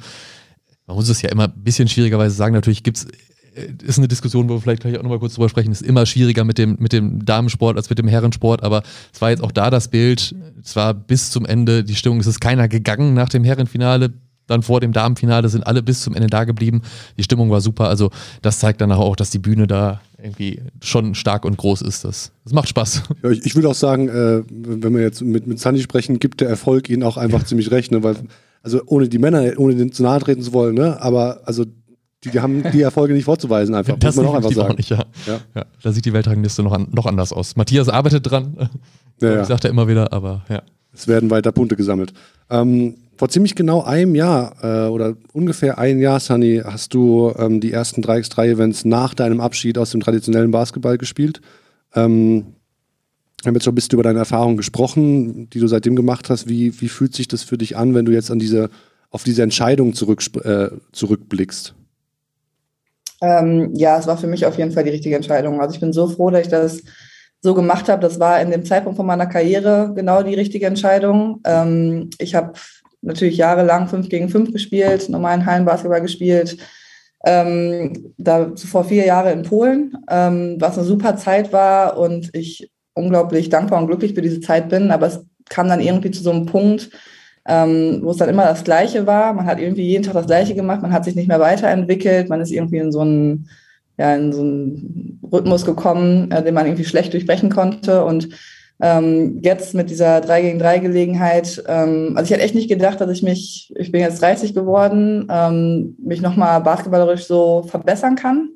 [0.85, 3.07] man muss es ja immer ein bisschen schwierigerweise sagen, natürlich gibt es
[3.55, 5.71] äh, ist eine Diskussion, wo wir vielleicht gleich auch nochmal kurz drüber sprechen.
[5.71, 9.21] Es ist immer schwieriger mit dem, mit dem Damensport als mit dem Herrensport, aber es
[9.21, 10.35] war jetzt auch da das Bild.
[10.61, 12.19] Es war bis zum Ende die Stimmung.
[12.19, 14.13] Es ist keiner gegangen nach dem Herrenfinale
[14.47, 16.81] dann vor dem Damenfinale sind alle bis zum Ende da geblieben.
[17.17, 17.87] Die Stimmung war super.
[17.87, 22.03] Also das zeigt dann auch, dass die Bühne da irgendwie schon stark und groß ist.
[22.03, 23.03] Das, das macht Spaß.
[23.23, 26.41] Ja, ich, ich würde auch sagen, äh, wenn wir jetzt mit, mit Sunny sprechen, gibt
[26.41, 27.91] der Erfolg ihnen auch einfach ziemlich recht.
[27.91, 28.03] Ne?
[28.03, 28.15] Weil,
[28.63, 31.01] also ohne die Männer, ohne denen zu nahe treten zu wollen, ne?
[31.01, 31.65] aber also
[32.23, 33.97] die, die haben die Erfolge nicht vorzuweisen, einfach.
[33.99, 34.73] Das muss man auch einfach sagen.
[34.73, 35.03] Auch nicht, ja.
[35.27, 35.39] Ja.
[35.53, 35.65] ja.
[35.81, 37.55] Da sieht die Weltrangliste noch, an, noch anders aus.
[37.55, 38.69] Matthias arbeitet dran.
[39.21, 40.61] Ja, ich sagt er immer wieder, aber ja.
[40.93, 42.13] Es werden weiter Punkte gesammelt.
[42.49, 47.61] Ähm, vor ziemlich genau einem Jahr äh, oder ungefähr ein Jahr, Sunny, hast du ähm,
[47.61, 51.41] die ersten 3x3-Events nach deinem Abschied aus dem traditionellen Basketball gespielt.
[51.93, 52.55] Ähm,
[53.41, 56.49] wir haben jetzt schon ein bisschen über deine Erfahrungen gesprochen, die du seitdem gemacht hast.
[56.49, 58.69] Wie, wie fühlt sich das für dich an, wenn du jetzt an diese,
[59.11, 61.75] auf diese Entscheidung zurück, äh, zurückblickst?
[63.21, 65.61] Ähm, ja, es war für mich auf jeden Fall die richtige Entscheidung.
[65.61, 66.81] Also ich bin so froh, dass ich das
[67.41, 71.41] so gemacht habe, das war in dem Zeitpunkt von meiner Karriere genau die richtige Entscheidung.
[71.45, 72.53] Ähm, ich habe
[73.05, 76.57] natürlich jahrelang 5 gegen 5 gespielt, normalen Hallenbasketball gespielt.
[77.25, 82.69] Ähm, da zuvor vier Jahre in Polen, ähm, was eine super Zeit war und ich
[82.93, 84.91] unglaublich dankbar und glücklich für diese Zeit bin.
[84.91, 86.91] Aber es kam dann irgendwie zu so einem Punkt,
[87.47, 89.33] ähm, wo es dann immer das Gleiche war.
[89.33, 92.41] Man hat irgendwie jeden Tag das Gleiche gemacht, man hat sich nicht mehr weiterentwickelt, man
[92.41, 93.49] ist irgendwie in so einen,
[93.97, 98.05] ja, in so einen Rhythmus gekommen, äh, den man irgendwie schlecht durchbrechen konnte.
[98.05, 98.29] Und
[98.81, 102.99] ähm, jetzt mit dieser 3 gegen 3 Gelegenheit, ähm, also ich hätte echt nicht gedacht,
[102.99, 108.49] dass ich mich, ich bin jetzt 30 geworden, ähm, mich nochmal basketballerisch so verbessern kann.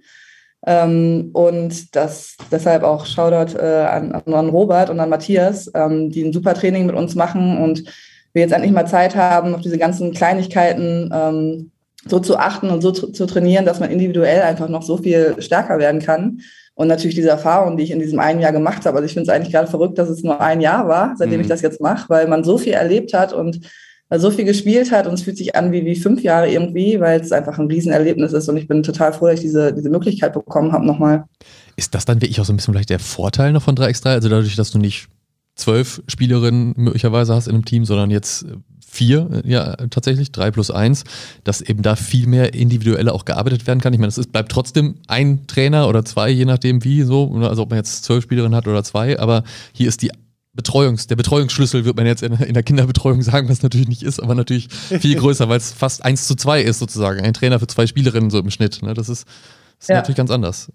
[0.66, 6.24] Ähm, und das deshalb auch Shoutout äh, an, an Robert und an Matthias, ähm, die
[6.24, 7.86] ein super Training mit uns machen und
[8.34, 11.72] wir jetzt endlich mal Zeit haben, auf diese ganzen Kleinigkeiten ähm,
[12.06, 15.36] so zu achten und so zu, zu trainieren, dass man individuell einfach noch so viel
[15.40, 16.42] stärker werden kann.
[16.80, 18.96] Und natürlich diese Erfahrung, die ich in diesem einen Jahr gemacht habe.
[18.96, 21.42] Also ich finde es eigentlich gerade verrückt, dass es nur ein Jahr war, seitdem mhm.
[21.42, 23.60] ich das jetzt mache, weil man so viel erlebt hat und
[24.10, 27.20] so viel gespielt hat und es fühlt sich an wie, wie fünf Jahre irgendwie, weil
[27.20, 30.32] es einfach ein Riesenerlebnis ist und ich bin total froh, dass ich diese, diese Möglichkeit
[30.32, 31.26] bekommen habe nochmal.
[31.76, 34.12] Ist das dann wirklich auch so ein bisschen vielleicht der Vorteil noch von 3x3?
[34.12, 35.10] Also dadurch, dass du nicht
[35.56, 38.46] zwölf Spielerinnen möglicherweise hast in einem Team, sondern jetzt
[38.90, 41.04] vier, ja, tatsächlich, drei plus eins,
[41.44, 43.94] dass eben da viel mehr individueller auch gearbeitet werden kann.
[43.94, 47.70] Ich meine, es bleibt trotzdem ein Trainer oder zwei, je nachdem wie so, also ob
[47.70, 50.12] man jetzt zwölf Spielerinnen hat oder zwei, aber hier ist die
[50.54, 54.20] Betreuungs, der Betreuungsschlüssel wird man jetzt in, in, der Kinderbetreuung sagen, was natürlich nicht ist,
[54.20, 57.22] aber natürlich viel größer, weil es fast eins zu zwei ist sozusagen.
[57.22, 58.82] Ein Trainer für zwei Spielerinnen so im Schnitt.
[58.82, 58.94] Ne?
[58.94, 59.96] Das ist, das ist ja.
[59.96, 60.72] natürlich ganz anders.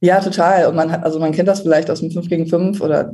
[0.00, 0.66] Ja, total.
[0.66, 3.12] Und man hat, also man kennt das vielleicht aus dem 5 gegen 5 oder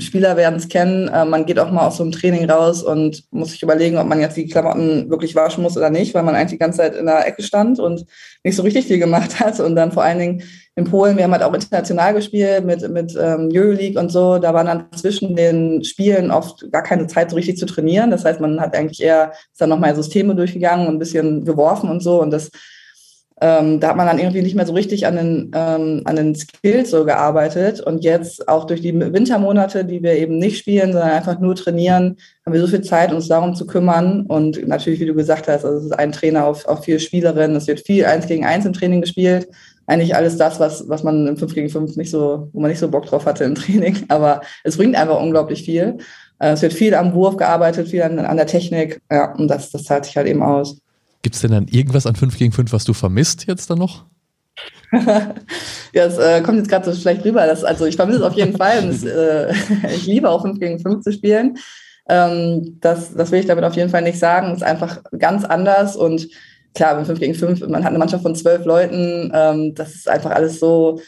[0.00, 1.06] Spieler werden es kennen.
[1.06, 4.08] Äh, man geht auch mal aus so einem Training raus und muss sich überlegen, ob
[4.08, 6.96] man jetzt die Klamotten wirklich waschen muss oder nicht, weil man eigentlich die ganze Zeit
[6.96, 8.04] in der Ecke stand und
[8.42, 9.60] nicht so richtig viel gemacht hat.
[9.60, 10.42] Und dann vor allen Dingen
[10.74, 14.38] in Polen, wir haben halt auch international gespielt mit, mit ähm, Euroleague und so.
[14.38, 18.10] Da war dann zwischen den Spielen oft gar keine Zeit, so richtig zu trainieren.
[18.10, 21.88] Das heißt, man hat eigentlich eher ist dann nochmal Systeme durchgegangen und ein bisschen geworfen
[21.90, 22.20] und so.
[22.20, 22.50] Und das
[23.40, 26.34] ähm, da hat man dann irgendwie nicht mehr so richtig an den, ähm, an den
[26.34, 27.80] Skills so gearbeitet.
[27.80, 32.16] Und jetzt auch durch die Wintermonate, die wir eben nicht spielen, sondern einfach nur trainieren,
[32.44, 34.26] haben wir so viel Zeit, uns darum zu kümmern.
[34.26, 37.56] Und natürlich, wie du gesagt hast, also es ist ein Trainer auf, auf vier Spielerinnen.
[37.56, 39.48] Es wird viel eins gegen eins im Training gespielt.
[39.86, 42.80] Eigentlich alles das, was, was man im 5 gegen 5 nicht so, wo man nicht
[42.80, 44.04] so Bock drauf hatte im Training.
[44.08, 45.98] Aber es bringt einfach unglaublich viel.
[46.40, 49.00] Äh, es wird viel am Wurf gearbeitet, viel an, an der Technik.
[49.10, 50.80] Ja, und das, das zahlt sich halt eben aus.
[51.22, 54.04] Gibt es denn dann irgendwas an 5 gegen 5, was du vermisst jetzt dann noch?
[54.92, 57.46] ja, es äh, kommt jetzt gerade so schlecht rüber.
[57.46, 59.52] Dass, also ich vermisse es auf jeden Fall und es, äh,
[59.94, 61.58] ich liebe auch 5 gegen 5 zu spielen.
[62.08, 64.52] Ähm, das, das will ich damit auf jeden Fall nicht sagen.
[64.52, 66.28] Es ist einfach ganz anders und
[66.74, 70.08] klar, mit 5 gegen 5, man hat eine Mannschaft von zwölf Leuten, ähm, das ist
[70.08, 71.00] einfach alles so,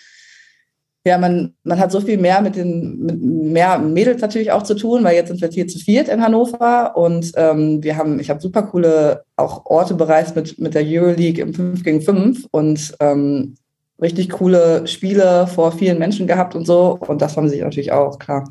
[1.04, 4.74] ja, man, man hat so viel mehr mit den mit mehr Mädels natürlich auch zu
[4.74, 8.28] tun, weil jetzt sind wir hier zu viert in Hannover und ähm, wir haben, ich
[8.28, 12.94] habe super coole auch Orte bereist mit, mit der Euroleague im 5 gegen 5 und
[13.00, 13.54] ähm,
[14.00, 18.18] richtig coole Spiele vor vielen Menschen gehabt und so und das haben sie natürlich auch,
[18.18, 18.44] klar.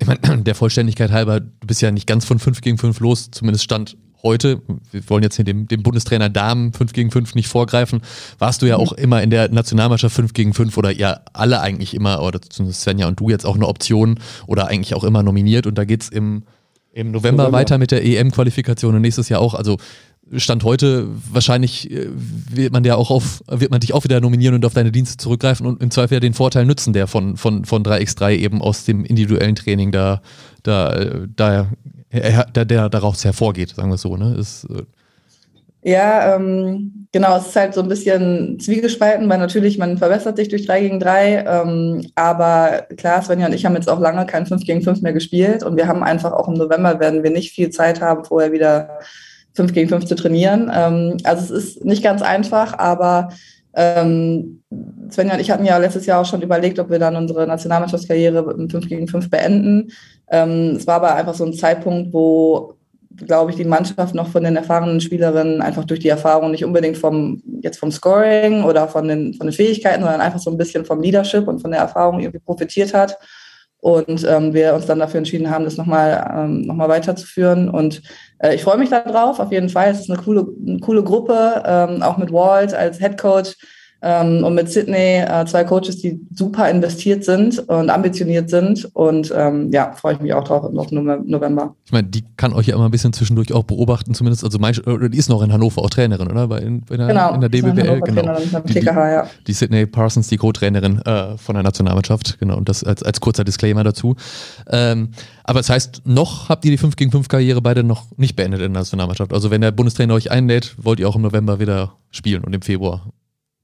[0.00, 3.30] Ich meine, der Vollständigkeit halber, du bist ja nicht ganz von 5 gegen 5 los,
[3.30, 7.48] zumindest stand heute, wir wollen jetzt hier dem, dem Bundestrainer Damen 5 gegen 5 nicht
[7.48, 8.00] vorgreifen,
[8.38, 11.94] warst du ja auch immer in der Nationalmannschaft 5 gegen 5 oder ja alle eigentlich
[11.94, 15.66] immer, oder zumindest Svenja und du jetzt auch eine Option oder eigentlich auch immer nominiert
[15.66, 16.44] und da geht es im,
[16.92, 19.54] im November, November weiter mit der EM-Qualifikation und nächstes Jahr auch.
[19.54, 19.78] Also
[20.36, 24.54] Stand heute, wahrscheinlich äh, wird man ja auch auf, wird man dich auch wieder nominieren
[24.54, 27.64] und auf deine Dienste zurückgreifen und im Zweifel ja den Vorteil nutzen, der von, von,
[27.64, 30.20] von 3x3 eben aus dem individuellen Training da,
[30.62, 31.68] da, da
[32.12, 34.16] der, der daraus hervorgeht, sagen wir es so.
[34.16, 34.34] Ne?
[34.38, 34.82] Ist, äh
[35.88, 40.48] ja, ähm, genau, es ist halt so ein bisschen zwiegespalten, weil natürlich man verbessert sich
[40.48, 44.46] durch 3 gegen 3, ähm, aber klar, Svenja und ich haben jetzt auch lange kein
[44.46, 47.52] 5 gegen 5 mehr gespielt und wir haben einfach auch im November werden wir nicht
[47.52, 48.98] viel Zeit haben, vorher wieder
[49.56, 50.70] 5 gegen 5 zu trainieren.
[50.72, 53.30] Ähm, also es ist nicht ganz einfach, aber
[53.74, 54.62] ähm,
[55.10, 58.54] Svenja und ich hatten ja letztes Jahr auch schon überlegt, ob wir dann unsere Nationalmannschaftskarriere
[58.56, 59.92] im 5 gegen 5 beenden.
[60.30, 62.74] Ähm, es war aber einfach so ein Zeitpunkt, wo,
[63.26, 66.96] glaube ich, die Mannschaft noch von den erfahrenen Spielerinnen einfach durch die Erfahrung nicht unbedingt
[66.96, 70.84] vom, jetzt vom Scoring oder von den, von den Fähigkeiten, sondern einfach so ein bisschen
[70.84, 73.18] vom Leadership und von der Erfahrung irgendwie profitiert hat.
[73.80, 77.68] Und ähm, wir uns dann dafür entschieden haben, das nochmal ähm, noch weiterzuführen.
[77.68, 78.02] Und
[78.38, 79.90] äh, ich freue mich darauf, auf jeden Fall.
[79.90, 83.56] Es ist eine coole, eine coole Gruppe, ähm, auch mit Walt als Head Coach
[84.02, 88.88] Ähm, und mit Sydney äh, zwei Coaches, die super investiert sind und ambitioniert sind.
[88.94, 91.74] Und ähm, ja, freue ich mich auch drauf noch November.
[91.86, 94.44] Ich meine, die kann euch ja immer ein bisschen zwischendurch auch beobachten, zumindest.
[94.44, 96.48] Also mein, die ist noch in Hannover auch Trainerin, oder?
[96.48, 98.00] Bei, in, in, der, genau, in der DBWL.
[98.00, 98.36] Genau.
[98.66, 99.26] Die, die, ja.
[99.46, 102.38] die, Sydney Parsons, die Co-Trainerin äh, von der Nationalmannschaft.
[102.38, 102.56] Genau.
[102.56, 104.14] Und das als, als kurzer Disclaimer dazu.
[104.70, 105.10] Ähm,
[105.44, 108.60] aber das heißt, noch habt ihr die 5 gegen 5 Karriere beide noch nicht beendet
[108.60, 109.32] in der Nationalmannschaft.
[109.32, 112.62] Also wenn der Bundestrainer euch einlädt, wollt ihr auch im November wieder spielen und im
[112.62, 113.06] Februar.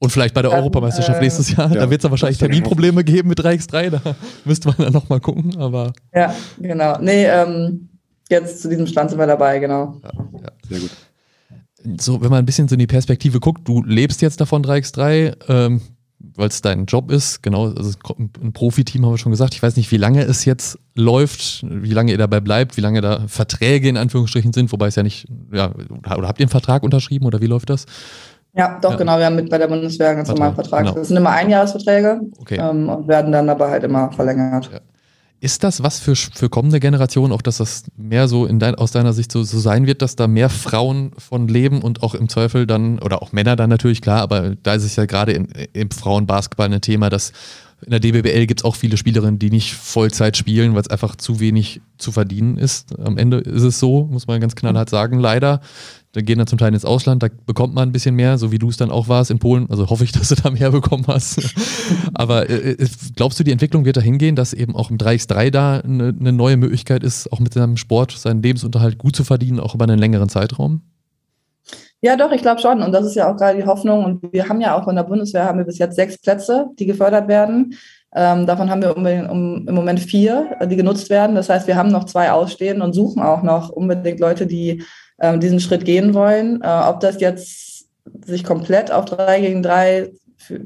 [0.02, 1.72] Und vielleicht bei der Europameisterschaft äh, nächstes Jahr.
[1.72, 3.90] Ja, da wird es dann wahrscheinlich Terminprobleme geben mit 3x3.
[3.90, 4.00] Da
[4.44, 5.56] müsste man dann nochmal gucken.
[5.58, 6.98] Aber ja, genau.
[7.00, 7.88] Nee, ähm,
[8.28, 10.00] jetzt zu diesem Stand sind wir dabei, genau.
[10.02, 10.10] Ja,
[10.42, 10.52] ja.
[10.68, 10.90] Sehr gut.
[12.00, 15.36] So, wenn man ein bisschen so in die Perspektive guckt, du lebst jetzt davon 3x3,
[15.48, 15.80] ähm,
[16.18, 19.54] weil es dein Job ist, genau, also ein Profiteam haben wir schon gesagt.
[19.54, 23.02] Ich weiß nicht, wie lange es jetzt läuft, wie lange ihr dabei bleibt, wie lange
[23.02, 25.72] da Verträge in Anführungsstrichen sind, wobei es ja nicht, ja,
[26.16, 27.86] oder habt ihr einen Vertrag unterschrieben oder wie läuft das?
[28.54, 28.96] Ja, doch, ja.
[28.96, 29.18] genau.
[29.18, 30.84] Wir haben mit bei der Bundeswehr einen ganz normalen Vertrag.
[30.84, 30.94] Genau.
[30.94, 32.58] Das sind immer Einjahresverträge okay.
[32.60, 34.70] ähm, und werden dann dabei halt immer verlängert.
[34.72, 34.80] Ja.
[35.40, 38.92] Ist das was für, für kommende Generationen, auch dass das mehr so in dein, aus
[38.92, 42.28] deiner Sicht so, so sein wird, dass da mehr Frauen von leben und auch im
[42.28, 45.90] Zweifel dann, oder auch Männer dann natürlich, klar, aber da ist es ja gerade im
[45.90, 47.32] Frauenbasketball ein Thema, dass
[47.84, 51.16] in der DBBL gibt es auch viele Spielerinnen, die nicht Vollzeit spielen, weil es einfach
[51.16, 52.96] zu wenig zu verdienen ist.
[53.00, 55.60] Am Ende ist es so, muss man ganz knallhart sagen, leider.
[56.14, 58.58] Da gehen dann zum Teil ins Ausland, da bekommt man ein bisschen mehr, so wie
[58.58, 59.68] du es dann auch warst in Polen.
[59.70, 61.54] Also hoffe ich, dass du da mehr bekommen hast.
[62.14, 65.50] Aber äh, äh, glaubst du, die Entwicklung wird dahin gehen, dass eben auch im 3x3
[65.50, 69.58] da eine, eine neue Möglichkeit ist, auch mit seinem Sport seinen Lebensunterhalt gut zu verdienen,
[69.58, 70.82] auch über einen längeren Zeitraum?
[72.02, 72.82] Ja, doch, ich glaube schon.
[72.82, 74.04] Und das ist ja auch gerade die Hoffnung.
[74.04, 76.86] Und wir haben ja auch von der Bundeswehr haben wir bis jetzt sechs Plätze, die
[76.86, 77.74] gefördert werden.
[78.14, 81.36] Ähm, davon haben wir um, um, im Moment vier, die genutzt werden.
[81.36, 84.82] Das heißt, wir haben noch zwei ausstehen und suchen auch noch unbedingt Leute, die
[85.22, 86.60] ähm, diesen Schritt gehen wollen.
[86.62, 87.86] Äh, ob das jetzt
[88.26, 90.12] sich komplett auf drei gegen drei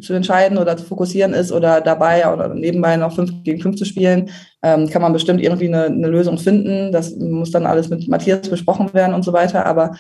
[0.01, 3.85] zu entscheiden oder zu fokussieren ist oder dabei oder nebenbei noch fünf gegen fünf zu
[3.85, 4.31] spielen,
[4.63, 6.93] ähm, kann man bestimmt irgendwie eine, eine, Lösung finden.
[6.93, 9.67] Das muss dann alles mit Matthias besprochen werden und so weiter.
[9.67, 9.95] Aber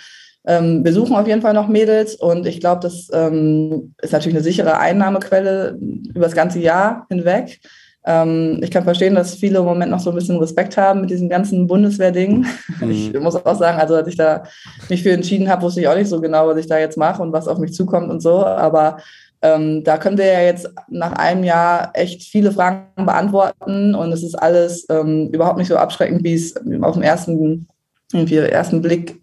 [0.46, 4.36] ähm, wir suchen auf jeden Fall noch Mädels und ich glaube, das ähm, ist natürlich
[4.36, 5.78] eine sichere Einnahmequelle
[6.14, 7.60] über das ganze Jahr hinweg.
[8.06, 11.10] Ähm, ich kann verstehen, dass viele im Moment noch so ein bisschen Respekt haben mit
[11.10, 12.46] diesem ganzen Bundeswehr-Ding.
[12.80, 12.90] Mhm.
[12.90, 14.44] Ich muss auch sagen, also als ich da
[14.88, 17.20] mich für entschieden habe, wusste ich auch nicht so genau, was ich da jetzt mache
[17.20, 18.44] und was auf mich zukommt und so.
[18.44, 18.98] Aber
[19.42, 24.22] ähm, da können wir ja jetzt nach einem Jahr echt viele Fragen beantworten und es
[24.22, 27.66] ist alles ähm, überhaupt nicht so abschreckend, wie es auf den ersten,
[28.12, 29.20] ersten Blick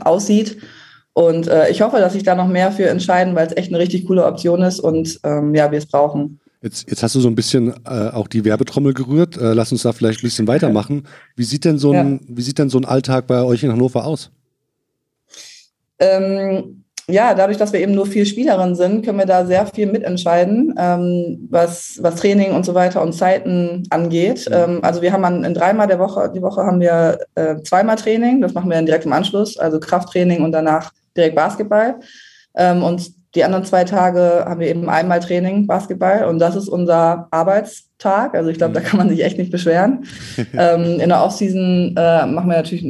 [0.00, 0.58] aussieht.
[1.12, 3.78] Und äh, ich hoffe, dass sich da noch mehr für entscheiden, weil es echt eine
[3.78, 6.40] richtig coole Option ist und ähm, ja, wir es brauchen.
[6.60, 9.36] Jetzt, jetzt hast du so ein bisschen äh, auch die Werbetrommel gerührt.
[9.36, 11.06] Äh, lass uns da vielleicht ein bisschen weitermachen.
[11.36, 12.36] Wie sieht denn so ein, ja.
[12.36, 14.30] wie sieht denn so ein Alltag bei euch in Hannover aus?
[16.00, 19.86] Ähm, ja, dadurch, dass wir eben nur vier Spielerinnen sind, können wir da sehr viel
[19.86, 24.46] mitentscheiden, ähm, was, was Training und so weiter und Zeiten angeht.
[24.48, 24.54] Mhm.
[24.54, 27.96] Ähm, also wir haben an, in dreimal der Woche, die Woche haben wir äh, zweimal
[27.96, 28.42] Training.
[28.42, 32.00] Das machen wir dann direkt im Anschluss, also Krafttraining und danach direkt Basketball.
[32.54, 36.68] Ähm, und die anderen zwei Tage haben wir eben einmal Training, Basketball und das ist
[36.68, 38.34] unser Arbeitstag.
[38.34, 38.84] Also ich glaube, da mhm.
[38.84, 40.04] kann man sich echt nicht beschweren.
[40.56, 42.86] ähm, in der Offseason äh, machen wir natürlich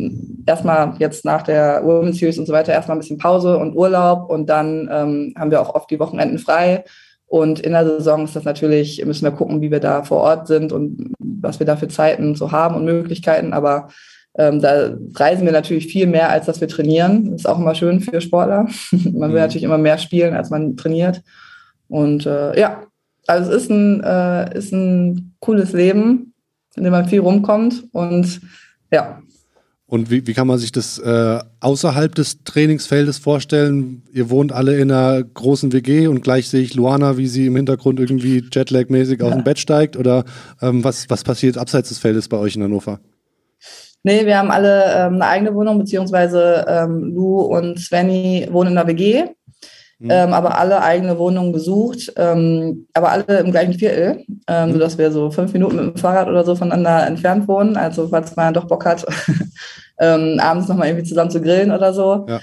[0.47, 4.31] erstmal jetzt nach der Women's Series und so weiter erstmal ein bisschen Pause und Urlaub
[4.31, 6.85] und dann ähm, haben wir auch oft die Wochenenden frei.
[7.27, 10.47] Und in der Saison ist das natürlich, müssen wir gucken, wie wir da vor Ort
[10.47, 13.53] sind und was wir da für Zeiten so haben und Möglichkeiten.
[13.53, 13.89] Aber
[14.39, 17.33] ähm, da reisen wir natürlich viel mehr, als dass wir trainieren.
[17.33, 18.69] Das ist auch immer schön für Sportler.
[18.93, 19.35] man will mhm.
[19.35, 21.23] natürlich immer mehr spielen, als man trainiert.
[21.89, 22.83] Und äh, ja,
[23.27, 26.35] also es ist ein, äh, ist ein cooles Leben,
[26.77, 27.85] in dem man viel rumkommt.
[27.91, 28.41] Und
[28.93, 29.21] ja.
[29.87, 34.03] Und wie, wie kann man sich das äh, außerhalb des Trainingsfeldes vorstellen?
[34.13, 37.57] Ihr wohnt alle in einer großen WG und gleich sehe ich Luana, wie sie im
[37.57, 39.27] Hintergrund irgendwie Jetlag-mäßig ja.
[39.27, 39.97] aus dem Bett steigt.
[39.97, 40.25] Oder
[40.63, 43.01] ähm, was, was passiert abseits des Feldes bei euch in Hannover?
[44.05, 48.77] Nee, wir haben alle ähm, eine eigene Wohnung, beziehungsweise ähm, Lou und Svenny wohnen in
[48.77, 49.25] der WG,
[49.99, 50.11] mhm.
[50.11, 54.73] ähm, aber alle eigene Wohnungen besucht, ähm, aber alle im gleichen Viertel, ähm, mhm.
[54.75, 57.77] sodass wir so fünf Minuten mit dem Fahrrad oder so voneinander entfernt wohnen.
[57.77, 59.05] Also falls man doch Bock hat,
[59.99, 62.27] ähm, abends nochmal irgendwie zusammen zu grillen oder so.
[62.29, 62.41] Ja,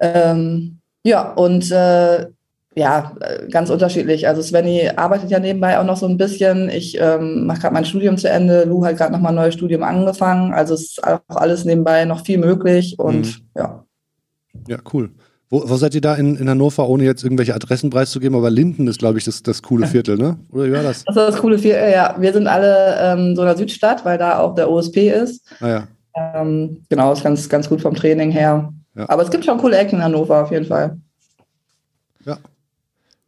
[0.00, 2.26] ähm, ja und äh,
[2.78, 4.28] ja, äh, ganz unterschiedlich.
[4.28, 6.70] Also Svenny arbeitet ja nebenbei auch noch so ein bisschen.
[6.70, 8.64] Ich ähm, mache gerade mein Studium zu Ende.
[8.64, 10.54] Lou hat gerade nochmal ein neues Studium angefangen.
[10.54, 13.48] Also es ist auch alles nebenbei noch viel möglich und mhm.
[13.56, 13.84] ja.
[14.66, 15.10] Ja, cool.
[15.50, 18.36] Wo, wo, seid ihr da in, in Hannover, ohne jetzt irgendwelche Adressen preiszugeben?
[18.36, 20.38] Aber Linden ist, glaube ich, das, das coole Viertel, ne?
[20.50, 21.04] Oder wie war das?
[21.04, 22.14] Das ist das coole Viertel, ja.
[22.18, 25.42] Wir sind alle ähm, so in der Südstadt, weil da auch der OSP ist.
[25.60, 25.88] Ah, ja.
[26.14, 28.72] Ähm, genau, ist ganz, ganz gut vom Training her.
[28.94, 29.08] Ja.
[29.08, 30.98] Aber es gibt schon coole Ecken in Hannover, auf jeden Fall.
[32.24, 32.36] Ja,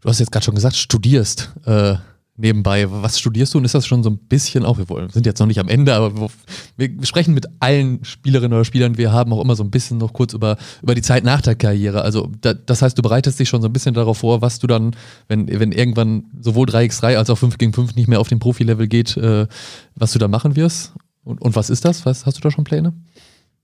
[0.00, 1.96] Du hast jetzt gerade schon gesagt, studierst äh,
[2.40, 2.86] nebenbei.
[2.90, 5.46] Was studierst du und ist das schon so ein bisschen auch, wir sind jetzt noch
[5.46, 6.30] nicht am Ende, aber
[6.76, 10.12] wir sprechen mit allen Spielerinnen oder Spielern, wir haben auch immer so ein bisschen noch
[10.12, 12.02] kurz über, über die Zeit nach der Karriere.
[12.02, 14.66] Also da, das heißt, du bereitest dich schon so ein bisschen darauf vor, was du
[14.66, 14.96] dann,
[15.28, 18.88] wenn, wenn irgendwann sowohl 3x3 als auch 5 gegen 5 nicht mehr auf dem Profilevel
[18.88, 19.46] geht, äh,
[19.94, 20.92] was du da machen wirst.
[21.22, 22.06] Und, und was ist das?
[22.06, 22.94] Was, hast du da schon Pläne?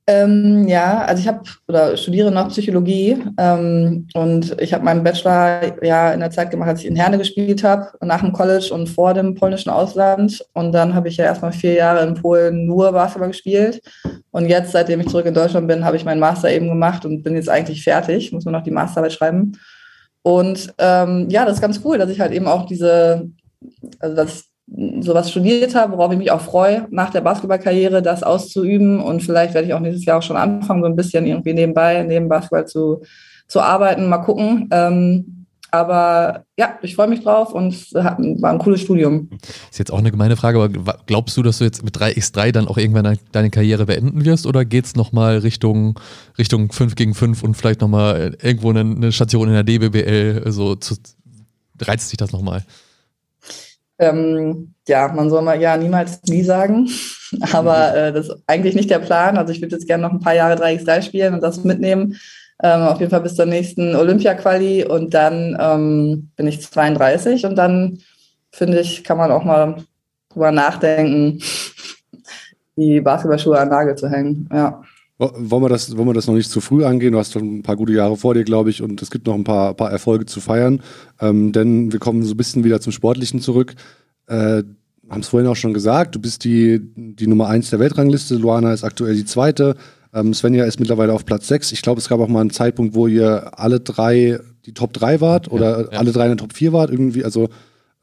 [0.09, 5.83] Ähm, ja, also ich habe oder studiere noch Psychologie ähm, und ich habe meinen Bachelor
[5.83, 8.87] ja in der Zeit gemacht, als ich in Herne gespielt habe, nach dem College und
[8.87, 10.45] vor dem polnischen Ausland.
[10.53, 13.83] Und dann habe ich ja erstmal vier Jahre in Polen nur Basketball gespielt.
[14.31, 17.25] Und jetzt, seitdem ich zurück in Deutschland bin, habe ich meinen Master eben gemacht und
[17.25, 18.31] bin jetzt eigentlich fertig.
[18.31, 19.59] Muss nur noch die Masterarbeit schreiben.
[20.23, 23.29] Und ähm, ja, das ist ganz cool, dass ich halt eben auch diese,
[23.99, 24.45] also dass
[25.01, 29.01] sowas studiert habe, worauf ich mich auch freue, nach der Basketballkarriere das auszuüben.
[29.01, 32.03] Und vielleicht werde ich auch nächstes Jahr auch schon anfangen, so ein bisschen irgendwie nebenbei,
[32.03, 33.03] neben Basketball zu,
[33.47, 34.09] zu arbeiten.
[34.09, 34.69] Mal gucken.
[34.73, 39.29] Ähm, aber ja, ich freue mich drauf und es war ein cooles Studium.
[39.71, 42.69] Ist jetzt auch eine gemeine Frage, aber glaubst du, dass du jetzt mit 3x3 dann
[42.69, 45.99] auch irgendwann deine Karriere beenden wirst oder geht es nochmal Richtung,
[46.39, 50.51] Richtung 5 gegen 5 und vielleicht nochmal irgendwo eine, Station in der DBBL?
[50.51, 50.95] So zu,
[51.81, 52.65] reizt sich das nochmal?
[53.99, 56.89] Ähm, ja, man soll mal ja niemals nie sagen,
[57.53, 57.97] aber mhm.
[57.97, 59.39] äh, das ist eigentlich nicht der Plan.
[59.39, 62.17] Also ich würde jetzt gerne noch ein paar Jahre 3x3 spielen und das mitnehmen.
[62.63, 67.57] Ähm, auf jeden Fall bis zur nächsten Olympia-Quali und dann ähm, bin ich 32 und
[67.57, 67.99] dann
[68.51, 69.77] finde ich, kann man auch mal
[70.31, 71.43] drüber nachdenken,
[72.77, 74.49] die Basketballschuhe an Nagel zu hängen.
[74.53, 74.83] Ja.
[75.19, 77.13] Wollen wir, das, wollen wir das noch nicht zu früh angehen?
[77.13, 79.35] Du hast schon ein paar gute Jahre vor dir, glaube ich, und es gibt noch
[79.35, 80.83] ein paar, paar Erfolge zu feiern.
[81.21, 83.75] Ähm, denn wir kommen so ein bisschen wieder zum Sportlichen zurück.
[84.27, 84.63] Äh,
[85.09, 88.37] haben es vorhin auch schon gesagt, du bist die, die Nummer eins der Weltrangliste.
[88.37, 89.77] Luana ist aktuell die zweite.
[90.13, 91.73] Ähm, Svenja ist mittlerweile auf Platz sechs.
[91.73, 95.21] Ich glaube, es gab auch mal einen Zeitpunkt, wo ihr alle drei die Top drei
[95.21, 95.99] wart oder ja, ja.
[95.99, 96.91] alle drei in der Top vier wart.
[96.91, 97.49] Irgendwie, also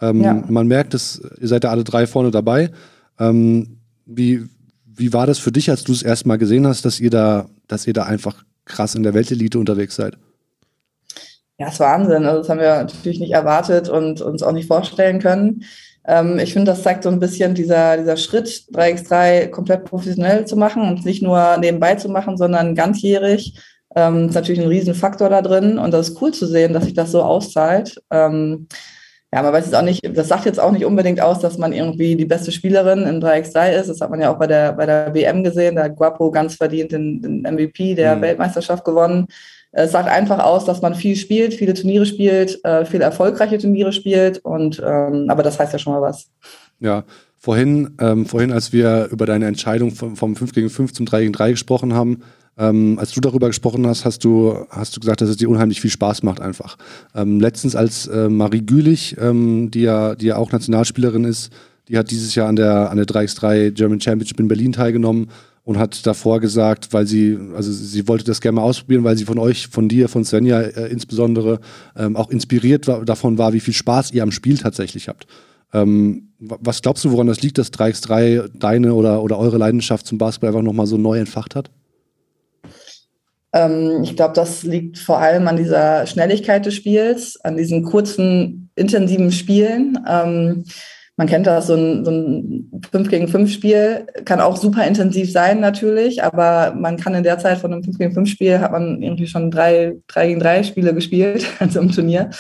[0.02, 0.44] ähm, ja.
[0.48, 2.72] man merkt, dass ihr seid da alle drei vorne dabei.
[3.20, 4.46] Ähm, wie,
[4.96, 7.88] wie war das für dich, als du es erstmal gesehen hast, dass ihr da, dass
[7.88, 10.18] ihr da einfach krass in der Weltelite unterwegs seid?
[11.58, 12.26] Ja, es ist Wahnsinn.
[12.26, 15.64] Also das haben wir natürlich nicht erwartet und uns auch nicht vorstellen können.
[16.06, 20.56] Ähm, ich finde, das zeigt so ein bisschen dieser, dieser Schritt, 3x3 komplett professionell zu
[20.58, 23.60] machen und nicht nur nebenbei zu machen, sondern ganzjährig.
[23.96, 26.96] Ähm, ist natürlich ein Riesenfaktor da drin und das ist cool zu sehen, dass sich
[26.96, 28.02] das so auszahlt.
[28.10, 28.68] Ähm,
[29.34, 31.74] ja, man weiß jetzt auch nicht, das sagt jetzt auch nicht unbedingt aus, dass man
[31.74, 33.90] irgendwie die beste Spielerin im 3x3 ist.
[33.90, 35.76] Das hat man ja auch bei der, bei der WM gesehen.
[35.76, 38.22] Da hat Guapo ganz verdient den, den MVP der mhm.
[38.22, 39.26] Weltmeisterschaft gewonnen.
[39.72, 43.92] Es sagt einfach aus, dass man viel spielt, viele Turniere spielt, äh, viele erfolgreiche Turniere
[43.92, 44.38] spielt.
[44.46, 46.28] Und ähm, aber das heißt ja schon mal was.
[46.80, 47.04] Ja,
[47.40, 51.22] vorhin, ähm, vorhin, als wir über deine Entscheidung vom, vom 5 gegen 5 zum 3
[51.22, 52.22] gegen 3 gesprochen haben,
[52.58, 55.82] ähm, als du darüber gesprochen hast, hast du, hast du gesagt, dass es dir unheimlich
[55.82, 56.78] viel Spaß macht einfach.
[57.16, 61.52] Ähm, letztens als äh, Marie Gülich, ähm, die, ja, die ja auch Nationalspielerin ist,
[61.88, 65.30] die hat dieses Jahr an der, an der 3x3 German Championship in Berlin teilgenommen
[65.64, 69.26] und hat davor gesagt, weil sie, also sie wollte das gerne mal ausprobieren, weil sie
[69.26, 71.60] von euch, von dir, von Svenja äh, insbesondere
[71.96, 75.26] ähm, auch inspiriert war, davon war, wie viel Spaß ihr am Spiel tatsächlich habt.
[75.74, 80.18] Ähm, was glaubst du, woran das liegt, dass 3x3 deine oder, oder eure Leidenschaft zum
[80.18, 81.72] Basketball einfach nochmal so neu entfacht hat?
[83.54, 88.70] Ähm, ich glaube, das liegt vor allem an dieser Schnelligkeit des Spiels, an diesen kurzen,
[88.76, 90.00] intensiven Spielen.
[90.08, 90.66] Ähm,
[91.16, 95.32] man kennt das, so ein, so ein 5 gegen 5 Spiel kann auch super intensiv
[95.32, 98.72] sein natürlich, aber man kann in der Zeit von einem 5 gegen 5 Spiel hat
[98.72, 102.32] man irgendwie schon drei, drei gegen drei Spiele gespielt, also im Turnier.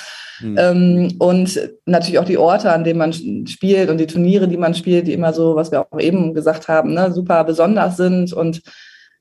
[0.41, 1.13] Mhm.
[1.19, 3.13] Und natürlich auch die Orte, an denen man
[3.47, 6.67] spielt und die Turniere, die man spielt, die immer so, was wir auch eben gesagt
[6.67, 8.61] haben, ne, super besonders sind und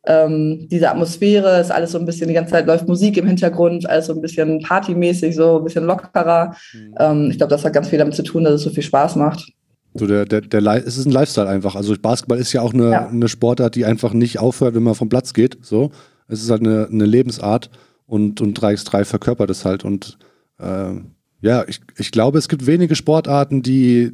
[0.05, 3.89] ähm, diese Atmosphäre ist alles so ein bisschen, die ganze Zeit läuft Musik im Hintergrund,
[3.89, 6.57] alles so ein bisschen partymäßig, so ein bisschen lockerer.
[6.73, 6.95] Mhm.
[6.99, 9.17] Ähm, ich glaube, das hat ganz viel damit zu tun, dass es so viel Spaß
[9.17, 9.53] macht.
[9.95, 11.77] So der, der, der, es ist ein Lifestyle einfach.
[11.77, 13.07] Also Basketball ist ja auch eine, ja.
[13.07, 15.59] eine Sportart, die einfach nicht aufhört, wenn man vom Platz geht.
[15.63, 15.91] So.
[16.29, 17.71] Es ist halt eine, eine Lebensart
[18.07, 19.85] und, und 3x3 verkörpert es halt.
[19.85, 20.19] Und
[20.59, 20.95] äh,
[21.43, 24.13] ja, ich, ich glaube, es gibt wenige Sportarten, die,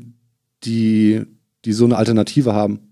[0.65, 1.23] die,
[1.65, 2.88] die so eine Alternative haben.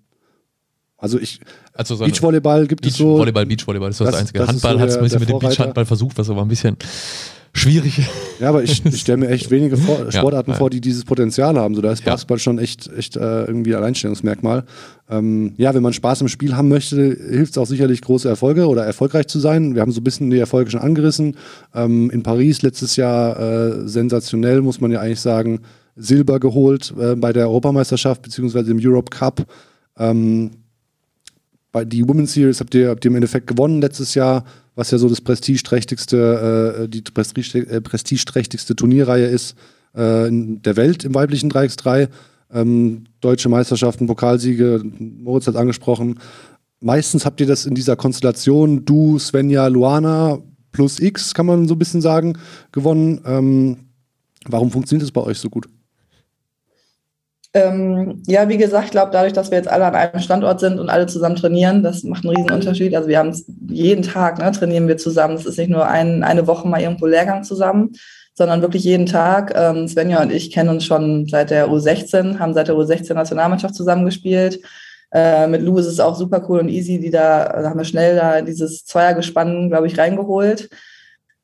[0.99, 1.41] Also ich,
[1.75, 3.19] also so Beachvolleyball gibt Beach, es so.
[3.19, 4.39] Volleyball, Beachvolleyball ist das, das Einzige.
[4.39, 6.77] Das Handball so hat es ein bisschen mit dem Beachhandball versucht, was aber ein bisschen
[7.53, 8.01] schwierig.
[8.39, 11.59] Ja, aber ich, ich stelle mir echt wenige vor Sportarten ja, vor, die dieses Potenzial
[11.59, 11.75] haben.
[11.75, 12.43] So, da ist Basketball ja.
[12.43, 14.65] schon echt, echt äh, irgendwie Alleinstellungsmerkmal.
[15.09, 18.67] Ähm, ja, wenn man Spaß im Spiel haben möchte, hilft es auch sicherlich große Erfolge
[18.67, 19.75] oder erfolgreich zu sein.
[19.75, 21.37] Wir haben so ein bisschen die Erfolge schon angerissen.
[21.75, 25.61] Ähm, in Paris letztes Jahr äh, sensationell, muss man ja eigentlich sagen,
[25.97, 29.47] Silber geholt äh, bei der Europameisterschaft beziehungsweise im Europe Cup.
[29.99, 30.51] Ähm,
[31.85, 34.45] die Women's Series habt ihr, habt ihr im Endeffekt gewonnen letztes Jahr.
[34.75, 39.57] was ja so das prestigeträchtigste, äh, die äh, prestigeträchtigste Turnierreihe ist
[39.97, 42.09] äh, in der Welt im weiblichen 3x3.
[42.53, 46.21] Ähm, deutsche Meisterschaften, Pokalsiege, Moritz hat angesprochen.
[46.81, 50.39] Meistens habt ihr das in dieser Konstellation, du, Svenja, Luana
[50.73, 52.39] plus X, kann man so ein bisschen sagen,
[52.71, 53.21] gewonnen.
[53.25, 53.77] Ähm,
[54.47, 55.69] warum funktioniert das bei euch so gut?
[57.57, 60.79] Ähm, ja, wie gesagt, ich glaube, dadurch, dass wir jetzt alle an einem Standort sind
[60.79, 62.95] und alle zusammen trainieren, das macht einen riesen Unterschied.
[62.95, 63.35] Also wir haben
[63.71, 65.37] jeden Tag, ne, trainieren wir zusammen.
[65.37, 67.93] Es ist nicht nur ein, eine Woche mal irgendwo Lehrgang zusammen,
[68.35, 69.55] sondern wirklich jeden Tag.
[69.57, 73.75] Ähm, Svenja und ich kennen uns schon seit der U16, haben seit der U16 Nationalmannschaft
[73.75, 74.61] zusammengespielt.
[75.11, 77.85] Äh, mit Lou ist es auch super cool und easy, die da, da haben wir
[77.87, 80.69] schnell da dieses Zweiergespann, glaube ich, reingeholt.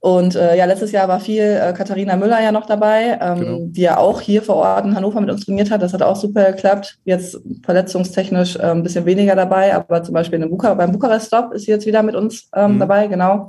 [0.03, 3.59] Und äh, ja, letztes Jahr war viel äh, Katharina Müller ja noch dabei, ähm, genau.
[3.67, 5.81] die ja auch hier vor Ort in Hannover mit uns trainiert hat.
[5.81, 6.99] Das hat auch super geklappt.
[7.05, 11.67] Jetzt verletzungstechnisch äh, ein bisschen weniger dabei, aber zum Beispiel in Buka beim Bukarest-Stop ist
[11.67, 12.79] sie jetzt wieder mit uns ähm, mhm.
[12.81, 13.47] dabei, genau.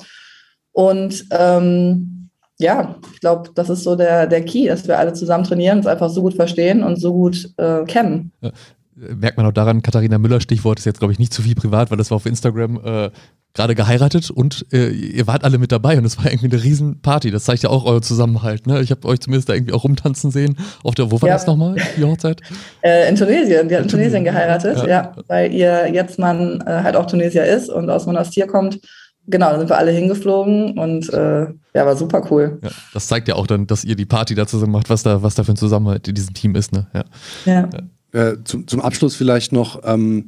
[0.73, 2.29] Und ähm,
[2.59, 5.87] ja, ich glaube, das ist so der, der Key, dass wir alle zusammen trainieren, uns
[5.87, 8.31] einfach so gut verstehen und so gut äh, kennen.
[8.41, 8.51] Ja
[8.95, 11.89] merkt man auch daran, Katharina Müller, Stichwort ist jetzt, glaube ich, nicht zu viel privat,
[11.89, 13.09] weil das war auf Instagram äh,
[13.53, 17.29] gerade geheiratet und äh, ihr wart alle mit dabei und es war irgendwie eine Riesenparty.
[17.29, 18.65] Das zeigt ja auch euer Zusammenhalt.
[18.65, 18.81] Ne?
[18.81, 20.57] Ich habe euch zumindest da irgendwie auch rumtanzen sehen.
[20.83, 21.35] Auf der, wo war ja.
[21.35, 22.41] das nochmal, die Hochzeit?
[22.81, 23.69] Äh, in Tunesien.
[23.69, 27.45] Die hat in Tunesien geheiratet, ja, ja weil ihr jetzt Mann äh, halt auch Tunesier
[27.45, 28.79] ist und aus Monastir kommt.
[29.27, 31.41] Genau, da sind wir alle hingeflogen und äh,
[31.73, 32.59] ja, war super cool.
[32.61, 35.23] Ja, das zeigt ja auch dann, dass ihr die Party da zusammen macht, was da,
[35.23, 36.73] was da für ein Zusammenhalt in diesem Team ist.
[36.73, 36.87] Ne?
[36.93, 37.05] Ja.
[37.45, 37.69] ja.
[38.11, 40.27] Äh, zum, zum Abschluss vielleicht noch, ähm,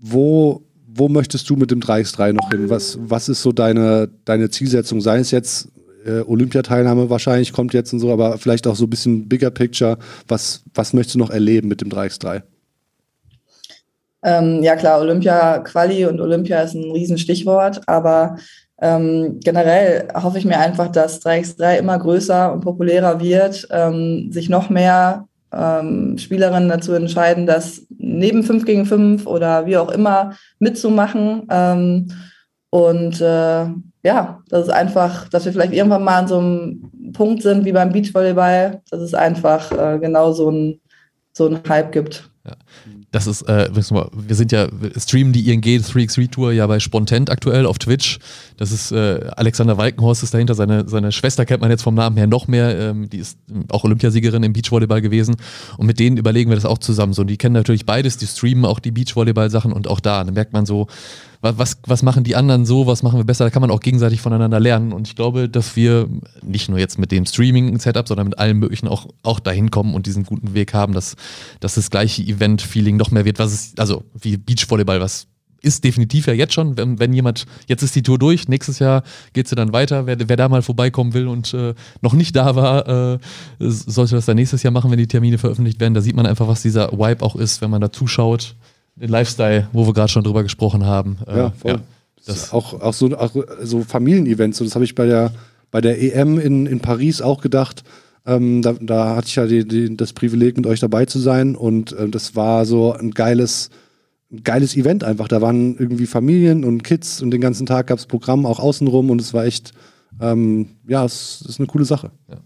[0.00, 0.62] wo
[0.94, 2.68] wo möchtest du mit dem 3x3 noch hin?
[2.70, 5.00] Was, was ist so deine, deine Zielsetzung?
[5.00, 5.68] Sei es jetzt
[6.04, 9.98] äh, Olympiateilnahme wahrscheinlich kommt jetzt und so, aber vielleicht auch so ein bisschen bigger picture.
[10.28, 12.42] Was, was möchtest du noch erleben mit dem 3x3?
[14.24, 18.36] Ähm, ja klar, Olympia-Quali und Olympia ist ein Riesenstichwort, aber
[18.80, 24.48] ähm, generell hoffe ich mir einfach, dass 3x3 immer größer und populärer wird, ähm, sich
[24.48, 30.34] noch mehr ähm, Spielerinnen dazu entscheiden, das neben 5 gegen 5 oder wie auch immer
[30.58, 31.46] mitzumachen.
[31.50, 32.08] Ähm,
[32.70, 33.66] und äh,
[34.04, 37.72] ja, das ist einfach, dass wir vielleicht irgendwann mal an so einem Punkt sind wie
[37.72, 40.80] beim Beachvolleyball, dass es einfach äh, genau so ein,
[41.32, 42.30] so ein Hype gibt.
[42.44, 42.52] Ja
[43.12, 47.66] das ist, äh, wir sind ja, streamen die ING 3x3 Tour ja bei Spontent aktuell
[47.66, 48.18] auf Twitch.
[48.56, 52.16] Das ist äh, Alexander Walkenhorst ist dahinter, seine, seine Schwester kennt man jetzt vom Namen
[52.16, 52.78] her noch mehr.
[52.78, 53.38] Ähm, die ist
[53.68, 55.36] auch Olympiasiegerin im Beachvolleyball gewesen.
[55.76, 57.12] Und mit denen überlegen wir das auch zusammen.
[57.12, 60.32] So, und die kennen natürlich beides, die streamen auch die Beachvolleyball-Sachen und auch da, dann
[60.32, 60.86] merkt man so,
[61.42, 64.20] was, was machen die anderen so, was machen wir besser, da kann man auch gegenseitig
[64.20, 64.92] voneinander lernen.
[64.92, 66.08] Und ich glaube, dass wir
[66.42, 70.06] nicht nur jetzt mit dem Streaming-Setup, sondern mit allem möglichen auch, auch dahin kommen und
[70.06, 71.16] diesen guten Weg haben, dass,
[71.60, 75.26] dass das gleiche Event-Feeling noch mehr wird, was es, also wie Beachvolleyball, was
[75.62, 79.02] ist definitiv ja jetzt schon, wenn, wenn jemand, jetzt ist die Tour durch, nächstes Jahr
[79.32, 80.06] geht sie dann weiter.
[80.06, 83.18] Wer, wer da mal vorbeikommen will und äh, noch nicht da war, äh,
[83.60, 85.94] sollte das dann nächstes Jahr machen, wenn die Termine veröffentlicht werden.
[85.94, 88.56] Da sieht man einfach, was dieser Vibe auch ist, wenn man da zuschaut
[88.96, 91.18] den Lifestyle, wo wir gerade schon drüber gesprochen haben.
[91.26, 91.72] Äh, ja, voll.
[91.72, 91.80] Ja,
[92.26, 95.32] das auch, auch so, auch so Familienevents, so, das habe ich bei der,
[95.70, 97.82] bei der EM in, in Paris auch gedacht.
[98.24, 101.56] Ähm, da, da, hatte ich ja die, die, das Privileg, mit euch dabei zu sein
[101.56, 103.70] und äh, das war so ein geiles,
[104.30, 105.26] ein geiles Event einfach.
[105.26, 109.10] Da waren irgendwie Familien und Kids und den ganzen Tag gab es Programm auch außenrum
[109.10, 109.72] und es war echt,
[110.20, 112.12] ähm, ja, es ist eine coole Sache.
[112.28, 112.36] Ja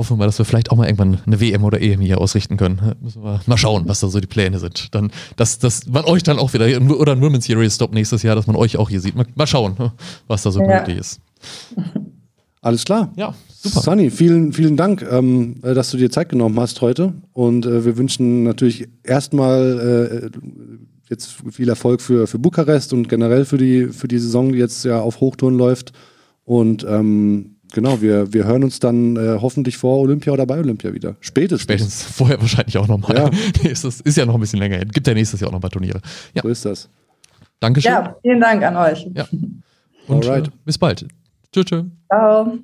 [0.00, 2.56] hoffen wir mal, dass wir vielleicht auch mal irgendwann eine WM oder EM hier ausrichten
[2.56, 2.96] können.
[3.02, 4.94] Müssen wir mal schauen, was da so die Pläne sind.
[4.94, 6.66] Dann, dass, dass man euch dann auch wieder,
[6.98, 9.14] oder ein Women's Series Stop nächstes Jahr, dass man euch auch hier sieht.
[9.14, 9.76] Mal, mal schauen,
[10.26, 10.78] was da so ja.
[10.78, 11.20] möglich ist.
[12.62, 13.12] Alles klar.
[13.16, 13.82] Ja, super.
[13.82, 17.12] Sunny, vielen, vielen Dank, ähm, äh, dass du dir Zeit genommen hast heute.
[17.34, 20.38] Und äh, wir wünschen natürlich erstmal äh,
[21.10, 24.84] jetzt viel Erfolg für, für Bukarest und generell für die, für die Saison, die jetzt
[24.86, 25.92] ja auf Hochtouren läuft.
[26.44, 30.92] Und ähm, Genau, wir, wir hören uns dann äh, hoffentlich vor Olympia oder bei Olympia
[30.92, 31.16] wieder.
[31.20, 31.62] Spätestens.
[31.62, 32.02] Spätestens.
[32.16, 33.16] Vorher wahrscheinlich auch nochmal.
[33.16, 33.30] Ja.
[33.70, 34.78] ist, ist ja noch ein bisschen länger.
[34.84, 36.00] Gibt ja nächstes Jahr auch noch mal Turniere.
[36.34, 36.42] Ja.
[36.42, 36.88] So ist das.
[37.60, 37.92] Dankeschön.
[37.92, 39.06] Ja, vielen Dank an euch.
[39.14, 39.26] Ja.
[40.08, 41.06] Und äh, bis bald.
[41.52, 41.64] Tschüss.
[41.66, 41.84] Tschö.
[42.08, 42.58] Ciao.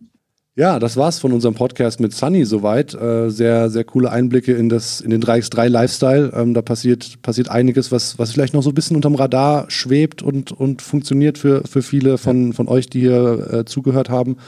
[0.59, 2.95] Ja, das war's von unserem Podcast mit Sunny soweit.
[2.95, 6.33] Äh, sehr, sehr coole Einblicke in, das, in den 3x3 Lifestyle.
[6.35, 10.23] Ähm, da passiert, passiert einiges, was, was vielleicht noch so ein bisschen unterm Radar schwebt
[10.23, 14.39] und, und funktioniert für, für viele von, von euch, die hier äh, zugehört haben.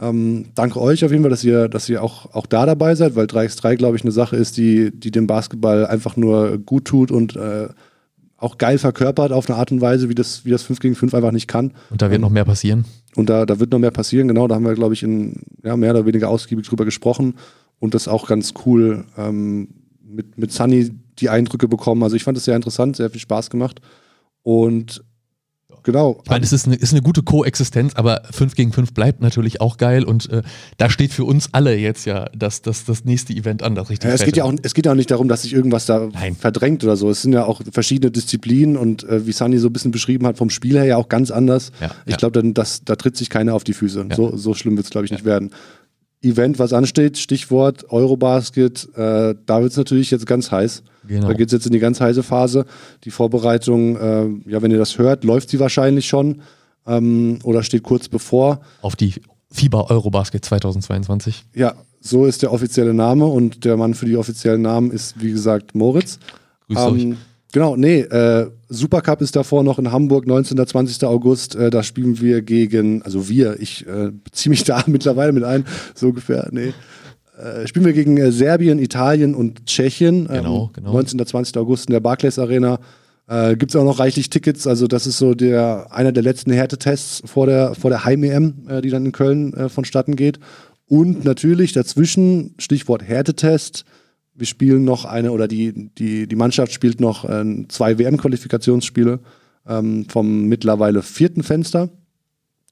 [0.00, 3.16] Ähm, danke euch auf jeden Fall, dass ihr, dass ihr auch, auch da dabei seid,
[3.16, 7.10] weil 3x3, glaube ich, eine Sache ist, die, die dem Basketball einfach nur gut tut
[7.10, 7.68] und äh,
[8.38, 11.12] auch geil verkörpert auf eine Art und Weise, wie das, wie das 5 gegen 5
[11.12, 11.74] einfach nicht kann.
[11.90, 12.86] Und da wird noch mehr passieren.
[13.14, 14.48] Und da, da wird noch mehr passieren, genau.
[14.48, 17.34] Da haben wir, glaube ich, in, ja, mehr oder weniger ausgiebig drüber gesprochen
[17.78, 19.68] und das auch ganz cool ähm,
[20.02, 22.02] mit, mit Sunny die Eindrücke bekommen.
[22.02, 23.82] Also ich fand es sehr interessant, sehr viel Spaß gemacht.
[24.42, 25.04] Und
[25.82, 26.20] genau.
[26.24, 29.60] Ich meine, es ist eine, ist eine gute Koexistenz, aber 5 gegen 5 bleibt natürlich
[29.60, 30.42] auch geil und äh,
[30.78, 34.08] da steht für uns alle jetzt ja das, das, das nächste Event an, das richtig
[34.08, 36.08] Ja, es, geht ja auch, es geht ja auch nicht darum, dass sich irgendwas da
[36.12, 36.36] Nein.
[36.36, 37.10] verdrängt oder so.
[37.10, 40.38] Es sind ja auch verschiedene Disziplinen und äh, wie Sunny so ein bisschen beschrieben hat,
[40.38, 41.72] vom Spiel her ja auch ganz anders.
[41.80, 42.16] Ja, ich ja.
[42.16, 44.06] glaube, da tritt sich keiner auf die Füße.
[44.16, 45.50] So, so schlimm wird es, glaube ich, nicht werden.
[46.22, 50.82] Event, was ansteht, Stichwort Eurobasket, äh, da wird es natürlich jetzt ganz heiß.
[51.10, 51.26] Genau.
[51.26, 52.66] Da geht es jetzt in die ganz heiße Phase.
[53.02, 56.42] Die Vorbereitung, äh, ja, wenn ihr das hört, läuft sie wahrscheinlich schon
[56.86, 58.60] ähm, oder steht kurz bevor.
[58.80, 59.14] auf die
[59.50, 61.46] FIBA Eurobasket 2022.
[61.52, 65.32] Ja, so ist der offizielle Name und der Mann für die offiziellen Namen ist, wie
[65.32, 66.20] gesagt, Moritz.
[66.68, 67.02] Euch.
[67.02, 67.16] Ähm,
[67.50, 70.64] genau, nee, äh, Supercup ist davor noch in Hamburg, 19.
[70.64, 71.02] 20.
[71.08, 71.56] August.
[71.56, 75.64] Äh, da spielen wir gegen, also wir, ich äh, beziehe mich da mittlerweile mit ein,
[75.96, 76.72] so ungefähr, nee.
[77.40, 80.28] Äh, spielen wir gegen äh, Serbien, Italien und Tschechien.
[80.28, 80.92] Genau, genau.
[80.92, 81.24] 19.
[81.24, 81.56] 20.
[81.56, 82.78] August in der Barclays Arena.
[83.28, 84.66] Äh, Gibt es auch noch reichlich Tickets.
[84.66, 88.82] Also, das ist so der, einer der letzten Härtetests vor der, vor der Heim-EM, äh,
[88.82, 90.38] die dann in Köln äh, vonstatten geht.
[90.86, 93.84] Und natürlich dazwischen, Stichwort Härtetest,
[94.34, 99.20] wir spielen noch eine, oder die, die, die Mannschaft spielt noch äh, zwei WM-Qualifikationsspiele
[99.68, 101.90] ähm, vom mittlerweile vierten Fenster.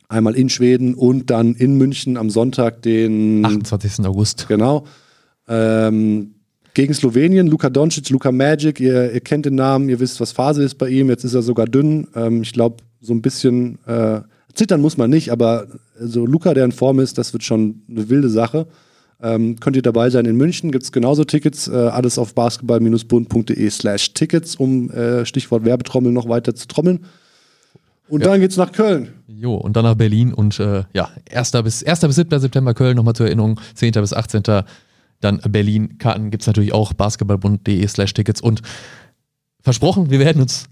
[0.08, 4.06] Einmal in Schweden und dann in München am Sonntag, den 28.
[4.06, 4.46] August.
[4.48, 4.84] Genau.
[5.46, 6.34] Ähm,
[6.74, 10.62] gegen Slowenien, Luka Doncic, Luka Magic, ihr, ihr kennt den Namen, ihr wisst, was Phase
[10.62, 12.06] ist bei ihm, jetzt ist er sogar dünn.
[12.14, 14.20] Ähm, ich glaube, so ein bisschen äh,
[14.54, 15.66] zittern muss man nicht, aber
[15.98, 18.66] so Luka, der in Form ist, das wird schon eine wilde Sache.
[19.20, 23.70] Ähm, könnt ihr dabei sein in München, gibt es genauso Tickets, äh, alles auf basketball-bund.de
[23.70, 27.00] slash Tickets, um äh, Stichwort Werbetrommel noch weiter zu trommeln.
[28.08, 28.28] Und Ja.
[28.30, 29.12] dann geht's nach Köln.
[29.26, 31.52] Jo, und dann nach Berlin und äh, ja, 1.
[31.64, 32.00] bis, 1.
[32.00, 32.40] bis 7.
[32.40, 33.92] September Köln, nochmal zur Erinnerung, 10.
[33.92, 34.42] bis 18.
[35.20, 35.98] Dann Berlin.
[35.98, 38.62] Karten gibt es natürlich auch, basketballbund.de slash Tickets und
[39.60, 40.68] versprochen, wir werden uns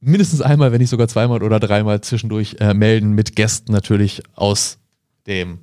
[0.00, 4.78] mindestens einmal, wenn nicht sogar zweimal oder dreimal zwischendurch äh, melden mit Gästen natürlich aus
[5.26, 5.58] dem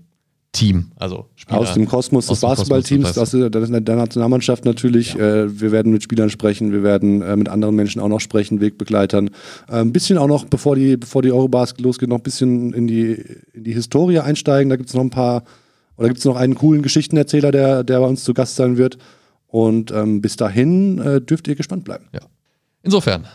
[0.56, 1.60] Team, also Spieler.
[1.60, 5.16] Aus dem Kosmos des Basketballteams, Kosmos aus der, Nationalmannschaft natürlich.
[5.16, 8.62] Äh, wir werden mit Spielern sprechen, wir werden äh, mit anderen Menschen auch noch sprechen,
[8.62, 9.28] Wegbegleitern.
[9.68, 12.88] Äh, ein bisschen auch noch, bevor die, bevor die Eurobasket losgeht, noch ein bisschen in
[12.88, 13.22] die,
[13.54, 14.70] in die Historie einsteigen.
[14.70, 15.44] Da gibt es noch ein paar,
[15.98, 18.98] oder gibt es noch einen coolen Geschichtenerzähler, der, der bei uns zu Gast sein wird.
[19.48, 22.06] Und ähm, bis dahin äh, dürft ihr gespannt bleiben.
[22.14, 22.22] Ja.
[22.82, 23.26] Insofern,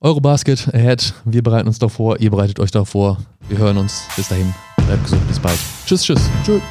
[0.00, 1.12] Eurobasket ahead.
[1.24, 3.18] Wir bereiten uns darauf vor, ihr bereitet euch darauf vor.
[3.48, 4.02] Wir hören uns.
[4.16, 4.54] Bis dahin.
[4.88, 5.28] Bleibt gesund.
[5.28, 5.58] Bis bald.
[5.84, 6.20] Tschüss, tschüss.
[6.46, 6.62] Tschüss.